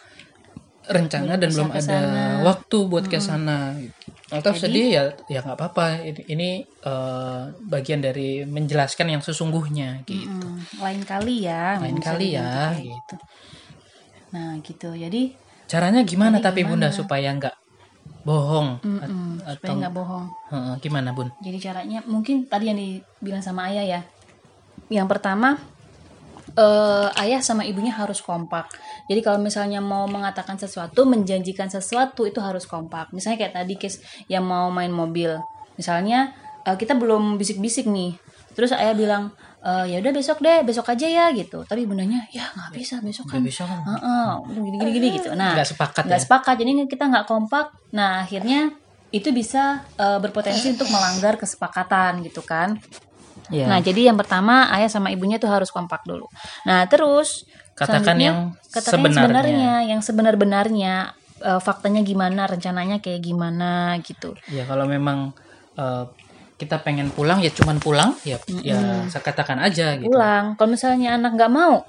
rencana 0.88 1.40
dan 1.40 1.48
belum 1.48 1.68
ke 1.72 1.80
ada 1.80 2.00
waktu 2.44 2.78
buat 2.88 3.04
ke 3.08 3.18
sana. 3.20 3.76
Altaf 4.32 4.58
sedih 4.58 4.88
ya, 4.90 5.02
ya 5.30 5.40
nggak 5.44 5.56
apa-apa. 5.56 6.00
Ini, 6.02 6.22
ini 6.32 6.50
eh, 6.64 7.42
bagian 7.68 8.00
dari 8.02 8.42
menjelaskan 8.42 9.14
yang 9.16 9.22
sesungguhnya 9.22 10.02
gitu. 10.08 10.48
Hmm, 10.48 10.60
lain 10.80 11.02
kali 11.06 11.46
ya. 11.46 11.78
Lain 11.78 12.00
kali 12.00 12.34
ya, 12.34 12.74
kayak 12.74 12.84
gitu. 12.84 13.14
Nah 14.34 14.58
gitu. 14.60 14.90
Jadi 14.96 15.44
Caranya 15.64 16.04
gimana 16.04 16.44
tapi 16.44 16.60
bunda 16.60 16.92
supaya 16.92 17.32
nggak 17.32 17.56
bohong? 18.24 18.84
Mm, 18.84 19.40
supaya 19.40 19.56
atau 19.56 19.72
nggak 19.80 19.94
bohong. 19.96 20.26
Gimana 20.84 21.16
bun? 21.16 21.32
Jadi 21.40 21.58
caranya 21.60 22.04
mungkin 22.04 22.44
tadi 22.44 22.68
yang 22.68 22.78
dibilang 22.78 23.40
sama 23.40 23.72
ayah 23.72 23.84
ya. 23.84 24.00
Yang 24.92 25.08
pertama 25.08 25.56
eh, 26.52 27.08
ayah 27.24 27.40
sama 27.40 27.64
ibunya 27.64 27.90
harus 27.90 28.20
kompak. 28.20 28.68
Jadi 29.08 29.20
kalau 29.20 29.40
misalnya 29.40 29.80
mau 29.80 30.04
mengatakan 30.04 30.60
sesuatu, 30.60 31.08
menjanjikan 31.08 31.68
sesuatu 31.68 32.28
itu 32.28 32.38
harus 32.38 32.68
kompak. 32.68 33.08
Misalnya 33.10 33.48
kayak 33.48 33.54
tadi 33.56 33.74
case 33.80 33.98
yang 34.28 34.44
mau 34.44 34.68
main 34.68 34.92
mobil. 34.92 35.40
Misalnya 35.74 36.36
eh, 36.62 36.76
kita 36.76 36.92
belum 36.94 37.40
bisik-bisik 37.40 37.88
nih. 37.88 38.14
Terus 38.54 38.70
ayah 38.70 38.94
bilang 38.94 39.34
"Eh, 39.64 39.90
ya 39.90 39.98
udah 39.98 40.12
besok 40.12 40.38
deh, 40.38 40.60
besok 40.62 40.92
aja 40.92 41.08
ya 41.08 41.26
gitu. 41.32 41.64
Tapi 41.64 41.88
bundanya 41.88 42.22
ya 42.30 42.44
nggak 42.52 42.70
bisa 42.76 43.00
besok 43.00 43.32
kan. 43.32 43.40
Bisa 43.40 43.64
kan? 43.64 43.80
Heeh, 43.82 44.28
gini 44.78 44.90
gini 44.92 45.08
gitu. 45.16 45.32
Nah, 45.34 45.56
Nggak 45.56 45.72
sepakat 45.74 46.02
nggak 46.06 46.20
ya? 46.20 46.24
sepakat 46.28 46.54
jadi 46.60 46.70
kita 46.84 47.04
nggak 47.08 47.26
kompak 47.26 47.66
nah 47.90 48.22
akhirnya 48.22 48.70
itu 49.10 49.30
bisa 49.30 49.82
eh, 49.96 50.18
berpotensi 50.20 50.68
untuk 50.74 50.90
melanggar 50.90 51.38
kesepakatan 51.38 52.20
gitu 52.26 52.42
kan 52.42 52.76
Iya. 53.46 53.66
nah 53.66 53.78
jadi 53.78 54.08
yang 54.08 54.16
pertama 54.16 54.72
ayah 54.72 54.88
sama 54.88 55.08
ibunya 55.08 55.36
tuh 55.36 55.48
harus 55.48 55.68
kompak 55.68 56.04
dulu 56.04 56.24
nah 56.64 56.84
terus 56.86 57.44
Katakan 57.74 58.14
yang 58.16 58.38
katakan 58.70 59.02
yang 59.02 59.10
sebenarnya. 59.10 59.18
sebenarnya 59.18 59.72
yang 59.84 60.00
sebenar-benarnya 60.00 60.94
eh, 61.40 61.58
faktanya 61.58 62.00
gimana 62.00 62.46
rencananya 62.46 62.98
kayak 62.98 63.20
gimana 63.20 63.98
gitu 64.00 64.32
Ya 64.46 64.62
kalau 64.62 64.86
memang 64.86 65.34
eh, 65.74 66.04
kita 66.54 66.78
pengen 66.80 67.10
pulang 67.10 67.38
ya 67.38 67.50
cuman 67.50 67.76
pulang 67.76 68.14
ya 68.22 68.38
ya 68.62 68.78
saya 69.08 69.20
katakan 69.20 69.58
aja 69.58 69.98
gitu. 69.98 70.06
pulang 70.06 70.54
kalau 70.54 70.70
misalnya 70.70 71.18
anak 71.18 71.34
nggak 71.34 71.50
mau 71.50 71.82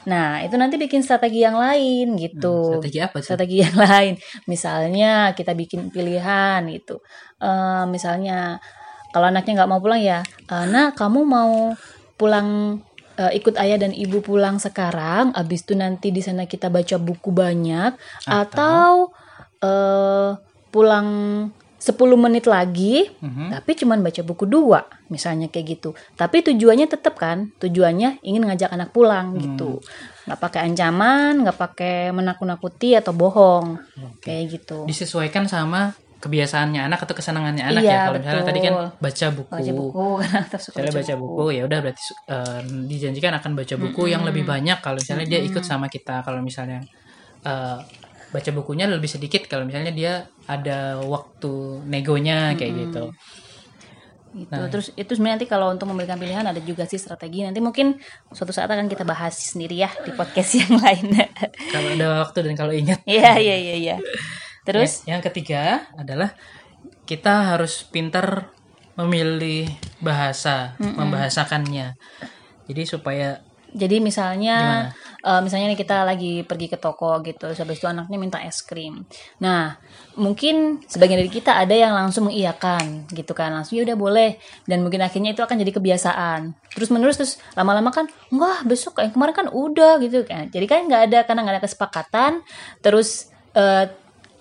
nah 0.00 0.40
itu 0.40 0.56
nanti 0.56 0.74
bikin 0.74 1.04
strategi 1.04 1.44
yang 1.44 1.54
lain 1.54 2.16
gitu 2.16 2.80
Strategi 2.80 2.98
apa 2.98 3.20
sih? 3.20 3.26
strategi 3.28 3.56
yang 3.60 3.76
lain 3.84 4.14
misalnya 4.46 5.12
kita 5.32 5.52
bikin 5.52 5.88
pilihan 5.88 6.64
gitu 6.66 6.98
Eh, 7.36 7.84
misalnya 7.86 8.60
kalau 9.10 9.26
anaknya 9.26 9.52
nggak 9.56 9.70
mau 9.70 9.78
pulang 9.78 10.00
ya 10.00 10.20
"Eh, 10.46 10.64
nak 10.66 10.94
kamu 10.94 11.20
mau 11.22 11.74
pulang 12.14 12.80
eh, 13.16 13.32
ikut 13.34 13.54
ayah 13.56 13.76
dan 13.76 13.92
ibu 13.92 14.20
pulang 14.20 14.56
sekarang 14.56 15.32
abis 15.32 15.62
itu 15.62 15.74
nanti 15.74 16.08
di 16.08 16.20
sana 16.20 16.44
kita 16.44 16.68
baca 16.68 16.96
buku 16.96 17.30
banyak 17.30 17.92
atau? 18.24 19.10
eh, 19.60 20.30
pulang 20.70 21.08
10 21.76 22.12
menit 22.14 22.44
lagi 22.44 23.08
Mhm. 23.20 23.50
tapi 23.50 23.72
cuman 23.74 24.00
baca 24.00 24.20
buku 24.20 24.44
dua 24.44 24.84
misalnya 25.08 25.48
kayak 25.48 25.66
gitu. 25.74 25.90
Tapi 26.14 26.40
tujuannya 26.40 26.84
tetap 26.86 27.16
kan 27.16 27.48
tujuannya 27.56 28.20
ingin 28.20 28.44
ngajak 28.44 28.68
anak 28.68 28.88
pulang 28.90 29.36
gitu. 29.36 29.80
Nggak 30.24 30.40
pakai 30.40 30.60
ancaman 30.64 31.40
nggak 31.40 31.56
pakai 31.56 31.96
menakut-nakuti 32.10 32.92
atau 32.94 33.12
bohong 33.12 33.80
kayak 34.20 34.60
gitu. 34.60 34.84
Disesuaikan 34.84 35.44
sama 35.44 35.96
kebiasaannya 36.20 36.84
anak 36.84 37.00
atau 37.08 37.16
kesenangannya 37.16 37.64
anak 37.64 37.82
Iya, 37.82 37.90
ya. 37.90 38.00
Kalau 38.04 38.18
misalnya 38.20 38.44
tadi 38.44 38.60
kan 38.60 38.74
baca 39.00 39.26
buku. 39.32 39.50
baca 39.56 39.72
buku 39.72 40.06
Misalnya 40.68 40.92
baca 40.92 41.14
buku. 41.16 41.42
ya 41.56 41.62
udah 41.64 41.78
berarti 41.80 42.02
eh, 42.28 42.60
dijanjikan 42.92 43.32
akan 43.40 43.50
baca 43.56 43.74
buku 43.80 44.02
yang 44.12 44.22
lebih 44.28 44.44
banyak 44.44 44.78
kalau 44.84 45.00
misalnya 45.00 45.26
dia 45.26 45.40
ikut 45.40 45.64
sama 45.64 45.88
kita. 45.88 46.20
Kalau 46.20 46.44
misalnya 46.44 46.84
eh, 47.40 47.78
baca 48.30 48.50
bukunya 48.52 48.84
lebih 48.86 49.08
sedikit 49.10 49.48
kalau 49.48 49.64
misalnya 49.64 49.90
dia 49.90 50.12
ada 50.44 51.00
waktu 51.02 51.82
negonya 51.88 52.52
kayak 52.54 52.72
gitu. 52.86 53.04
gitu. 54.30 54.62
Terus 54.70 54.94
itu 54.94 55.10
sebenarnya 55.16 55.42
nanti 55.42 55.48
kalau 55.50 55.74
untuk 55.74 55.90
memberikan 55.90 56.14
pilihan 56.14 56.44
ada 56.46 56.60
juga 56.62 56.86
sih 56.86 57.00
strategi. 57.00 57.42
Nanti 57.42 57.58
mungkin 57.58 57.96
suatu 58.30 58.54
saat 58.54 58.70
akan 58.70 58.86
kita 58.86 59.02
bahas 59.02 59.34
sendiri 59.34 59.82
ya 59.82 59.90
di 60.04 60.12
podcast 60.14 60.52
yang 60.62 60.76
lain. 60.78 61.16
Kalau 61.72 61.88
ada 61.96 62.06
waktu 62.22 62.38
dan 62.44 62.54
kalau 62.54 62.70
ingat. 62.76 63.00
Iya 63.08 63.40
iya 63.40 63.56
iya 63.56 63.76
iya 63.80 63.96
terus 64.66 65.04
Ya, 65.06 65.16
yang 65.16 65.22
ketiga 65.24 65.88
adalah 65.96 66.34
kita 67.08 67.54
harus 67.56 67.82
pintar 67.88 68.50
memilih 68.94 69.66
bahasa, 70.02 70.76
membahasakannya. 70.78 71.96
Jadi 72.68 72.82
supaya 72.86 73.28
Jadi 73.70 74.02
misalnya 74.02 74.90
eh, 75.22 75.40
misalnya 75.46 75.70
nih 75.70 75.78
kita 75.78 76.02
lagi 76.02 76.42
pergi 76.42 76.66
ke 76.66 76.74
toko 76.74 77.22
gitu, 77.22 77.54
habis 77.54 77.78
itu 77.78 77.86
anaknya 77.86 78.18
minta 78.18 78.42
es 78.42 78.66
krim. 78.66 79.06
Nah, 79.38 79.78
mungkin 80.18 80.82
sebagian 80.90 81.22
dari 81.22 81.30
kita 81.30 81.54
ada 81.54 81.70
yang 81.70 81.94
langsung 81.94 82.26
mengiyakan 82.26 83.06
gitu 83.14 83.30
kan, 83.30 83.54
langsung 83.54 83.78
ya 83.78 83.86
udah 83.86 83.94
boleh 83.94 84.30
dan 84.66 84.82
mungkin 84.82 85.06
akhirnya 85.06 85.38
itu 85.38 85.42
akan 85.46 85.54
jadi 85.62 85.70
kebiasaan. 85.78 86.40
Terus 86.74 86.90
menerus 86.90 87.16
terus 87.22 87.38
lama-lama 87.54 87.94
kan 87.94 88.10
enggak 88.34 88.66
besok 88.66 88.98
yang 89.06 89.14
kemarin 89.14 89.34
kan 89.38 89.46
udah 89.54 90.02
gitu 90.02 90.26
kan. 90.26 90.50
Jadi 90.50 90.66
kan 90.66 90.90
nggak 90.90 91.02
ada 91.06 91.18
karena 91.22 91.40
nggak 91.46 91.54
ada 91.54 91.62
kesepakatan, 91.62 92.32
terus 92.82 93.30
eh, 93.54 93.86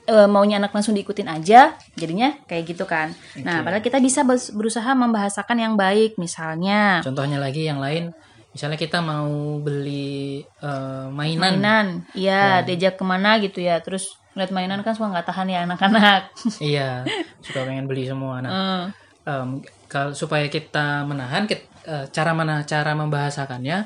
eh, 0.10 0.26
maunya 0.26 0.58
anak 0.58 0.74
langsung 0.74 0.98
diikutin 0.98 1.30
aja, 1.30 1.78
jadinya 1.94 2.34
kayak 2.44 2.66
gitu 2.68 2.84
kan. 2.84 3.14
Nah, 3.40 3.62
padahal 3.62 3.80
kita 3.80 4.02
bisa 4.02 4.26
berusaha 4.26 4.90
membahasakan 4.92 5.58
yang 5.62 5.74
baik, 5.78 6.18
misalnya. 6.18 7.06
Contohnya 7.06 7.38
lagi 7.38 7.70
yang 7.70 7.78
lain, 7.78 8.10
misalnya 8.50 8.76
kita 8.76 9.00
mau 9.00 9.30
beli 9.62 10.42
eh, 10.42 11.06
mainan, 11.10 11.62
mainan 11.62 11.88
iya 12.18 12.66
diajak 12.66 12.98
ke 12.98 13.06
mana 13.06 13.38
gitu 13.38 13.62
ya 13.62 13.78
terus 13.80 14.10
ngeliat 14.34 14.50
mainan 14.50 14.82
kan 14.82 14.94
suka 14.94 15.14
nggak 15.14 15.28
tahan 15.30 15.48
ya 15.48 15.60
anak-anak. 15.70 16.22
Iya, 16.74 17.06
suka 17.40 17.66
pengen 17.66 17.86
beli 17.86 18.10
semua. 18.10 18.42
Nah, 18.42 18.50
Eh, 18.50 18.86
em, 19.30 19.62
kalau 19.86 20.14
supaya 20.14 20.50
kita 20.50 21.06
menahan, 21.06 21.46
kit- 21.46 21.70
eh, 21.86 22.10
cara 22.10 22.34
mana 22.34 22.66
cara 22.66 22.98
membahasakannya, 22.98 23.86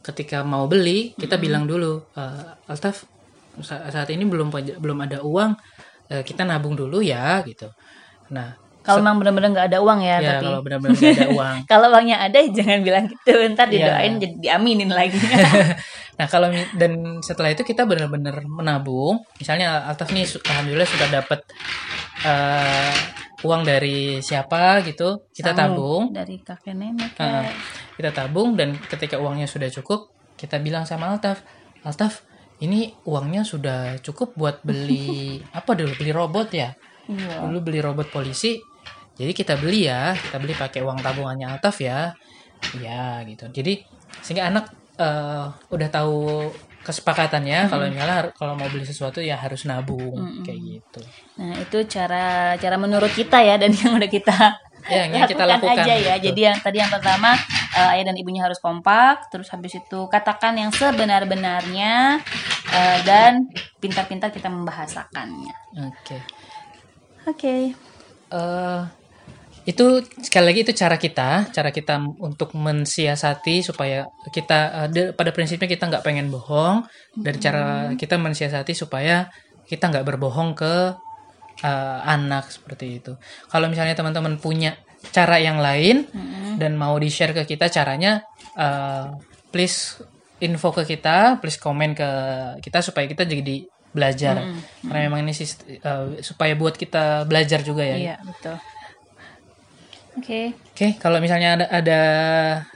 ketika 0.00 0.40
mau 0.42 0.66
beli 0.66 1.12
kita 1.14 1.36
bilang 1.36 1.68
dulu, 1.68 2.02
eh, 2.16 2.42
Altaf 2.66 3.04
saat 3.60 4.08
ini 4.14 4.22
belum 4.22 4.48
belum 4.78 4.98
ada 5.02 5.18
uang, 5.26 5.50
eh, 6.10 6.22
kita 6.22 6.46
nabung 6.46 6.78
dulu 6.78 7.02
ya 7.02 7.42
gitu. 7.42 7.66
Nah, 8.30 8.54
kalau 8.80 9.04
memang 9.04 9.20
benar-benar 9.20 9.48
nggak 9.52 9.66
ada 9.70 9.78
uang 9.84 10.00
ya, 10.00 10.16
ya 10.18 10.28
tapi 10.40 10.44
kalau 10.48 10.60
benar-benar 10.64 10.96
nggak 10.96 11.18
ada 11.20 11.30
uang. 11.36 11.56
kalau 11.72 11.86
uangnya 11.92 12.16
ada 12.16 12.38
jangan 12.48 12.80
bilang 12.80 13.04
gitu 13.06 13.32
ntar 13.52 13.68
Iya. 13.68 13.76
didoain 13.76 14.12
jadi 14.16 14.34
diaminin 14.40 14.90
lagi 14.90 15.20
nah 16.18 16.26
kalau 16.28 16.52
dan 16.76 17.20
setelah 17.24 17.52
itu 17.52 17.64
kita 17.64 17.88
benar-benar 17.88 18.44
menabung, 18.44 19.24
misalnya 19.40 19.84
Altaf 19.88 20.12
nih 20.12 20.24
alhamdulillah 20.28 20.88
sudah 20.88 21.08
dapat 21.08 21.40
eh, 22.24 22.94
uang 23.40 23.62
dari 23.64 24.20
siapa 24.20 24.84
gitu, 24.84 25.28
kita 25.32 25.56
tabung, 25.56 26.12
dari 26.12 26.44
kakek 26.44 26.76
nenek 26.76 27.16
kayak. 27.16 27.56
kita 27.96 28.10
tabung 28.12 28.52
dan 28.52 28.76
ketika 28.76 29.16
uangnya 29.16 29.48
sudah 29.48 29.72
cukup, 29.72 30.12
kita 30.36 30.60
bilang 30.60 30.84
sama 30.84 31.08
Altaf, 31.08 31.40
Altaf 31.84 32.20
ini 32.60 32.92
uangnya 33.08 33.42
sudah 33.42 33.96
cukup 34.00 34.36
buat 34.36 34.60
beli 34.60 35.36
apa 35.58 35.72
dulu 35.72 35.92
beli 35.96 36.12
robot 36.12 36.48
ya, 36.52 36.70
iya 37.08 37.40
dulu 37.44 37.58
beli 37.72 37.80
robot 37.80 38.12
polisi, 38.12 38.60
jadi 39.16 39.32
kita 39.32 39.56
beli 39.56 39.88
ya, 39.88 40.12
kita 40.12 40.36
beli 40.36 40.52
pakai 40.52 40.84
uang 40.84 41.00
tabungannya 41.00 41.48
Altaf 41.56 41.80
ya, 41.80 42.12
ya 42.78 43.20
gitu. 43.24 43.48
Jadi 43.48 43.80
sehingga 44.20 44.52
anak 44.52 44.68
eh, 45.00 45.44
udah 45.72 45.88
tahu 45.88 46.48
kesepakatannya 46.80 47.68
kalau 47.68 47.84
misalnya 47.92 48.32
kalau 48.32 48.56
mau 48.56 48.64
beli 48.68 48.88
sesuatu 48.88 49.20
ya 49.20 49.36
harus 49.36 49.68
nabung 49.68 50.16
Mm-mm. 50.16 50.40
kayak 50.40 50.60
gitu. 50.60 51.00
Nah, 51.36 51.52
itu 51.60 51.78
cara 51.88 52.56
cara 52.56 52.76
menurut 52.80 53.12
kita 53.12 53.36
ya 53.44 53.60
dan 53.60 53.68
yang 53.72 53.96
udah 54.00 54.08
kita 54.08 54.38
Ya, 54.88 55.04
yang 55.04 55.28
kita 55.28 55.44
lakukan. 55.44 55.76
aja 55.76 55.92
ya. 55.92 56.16
Betul. 56.16 56.32
Jadi 56.32 56.40
yang 56.40 56.56
tadi 56.56 56.76
yang 56.80 56.88
pertama 56.88 57.36
eh, 57.76 57.92
ayah 57.96 58.04
dan 58.10 58.16
ibunya 58.18 58.42
harus 58.42 58.58
kompak, 58.58 59.30
terus 59.30 59.50
habis 59.54 59.78
itu 59.78 60.00
katakan 60.10 60.58
yang 60.58 60.70
sebenar-benarnya 60.74 62.18
eh, 62.70 62.98
dan 63.06 63.46
pintar-pintar 63.78 64.34
kita 64.34 64.50
membahasakannya. 64.50 65.54
Oke. 65.86 66.18
Oke. 67.28 67.56
eh 68.30 68.82
itu 69.68 70.00
sekali 70.24 70.44
lagi 70.50 70.60
itu 70.64 70.72
cara 70.72 70.96
kita, 70.96 71.52
cara 71.52 71.68
kita 71.68 72.00
untuk 72.18 72.56
mensiasati 72.56 73.60
supaya 73.60 74.08
kita 74.32 74.88
de- 74.88 75.12
pada 75.12 75.30
prinsipnya 75.36 75.68
kita 75.68 75.84
nggak 75.86 76.02
pengen 76.02 76.32
bohong 76.32 76.88
dari 77.12 77.36
cara 77.36 77.92
kita 77.92 78.16
mensiasati 78.16 78.72
supaya 78.72 79.28
kita 79.68 79.92
nggak 79.92 80.06
berbohong 80.08 80.56
ke 80.56 80.96
eh, 81.60 82.00
anak 82.02 82.48
seperti 82.48 83.04
itu. 83.04 83.12
Kalau 83.52 83.68
misalnya 83.68 83.92
teman-teman 83.92 84.40
punya 84.40 84.74
cara 85.10 85.36
yang 85.36 85.58
lain 85.58 86.06
dan 86.56 86.74
mau 86.74 86.94
di 86.96 87.08
share 87.08 87.32
ke 87.32 87.44
kita 87.44 87.66
caranya, 87.66 88.22
eh, 88.54 89.06
please 89.50 90.00
info 90.40 90.70
ke 90.70 90.86
kita, 90.86 91.36
please 91.38 91.56
komen 91.56 91.92
ke 91.92 92.08
kita 92.60 92.80
supaya 92.80 93.04
kita 93.04 93.24
jadi 93.24 93.64
belajar. 93.90 94.38
Karena 94.80 95.00
memang 95.04 95.26
ini 95.26 95.34
eh, 95.34 96.22
supaya 96.22 96.54
buat 96.54 96.74
kita 96.74 97.26
belajar 97.26 97.60
juga 97.60 97.82
ya. 97.82 97.96
Iya, 97.96 98.16
betul. 98.22 98.56
Oke. 100.18 100.52
Oke, 100.74 100.86
kalau 100.98 101.22
misalnya 101.22 101.54
ada 101.54 101.66
ada 101.70 102.00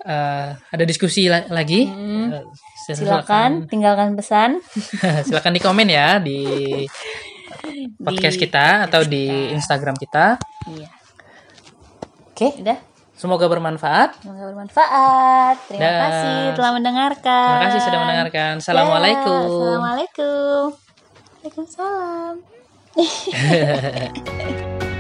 eh, 0.07 0.49
ada 0.59 0.85
diskusi 0.85 1.27
la- 1.27 1.47
lagi, 1.51 1.87
eh, 1.87 2.43
sil- 2.85 3.01
Silakan 3.01 3.65
tinggalkan 3.67 4.15
pesan. 4.15 4.61
silakan 5.27 5.53
di 5.55 5.61
komen 5.61 5.89
ya 5.99 6.19
di 6.19 6.41
podcast 7.99 8.37
kita 8.37 8.87
atau 8.89 9.03
di 9.05 9.51
Instagram 9.53 9.97
kita. 9.97 10.37
Iya. 10.69 10.89
Oke, 12.35 12.51
Udah. 12.59 12.83
semoga 13.15 13.47
bermanfaat. 13.47 14.19
Semoga 14.19 14.51
bermanfaat. 14.51 15.55
Terima 15.71 15.87
Dan- 15.87 16.01
kasih 16.03 16.39
telah 16.59 16.73
mendengarkan. 16.75 17.47
Terima 17.47 17.63
kasih 17.71 17.81
sudah 17.87 17.99
mendengarkan. 18.03 18.53
Assalamualaikum. 18.59 19.39
Ya, 19.39 19.47
Assalamualaikum. 19.47 20.63
Waalaikumsalam. 21.47 22.35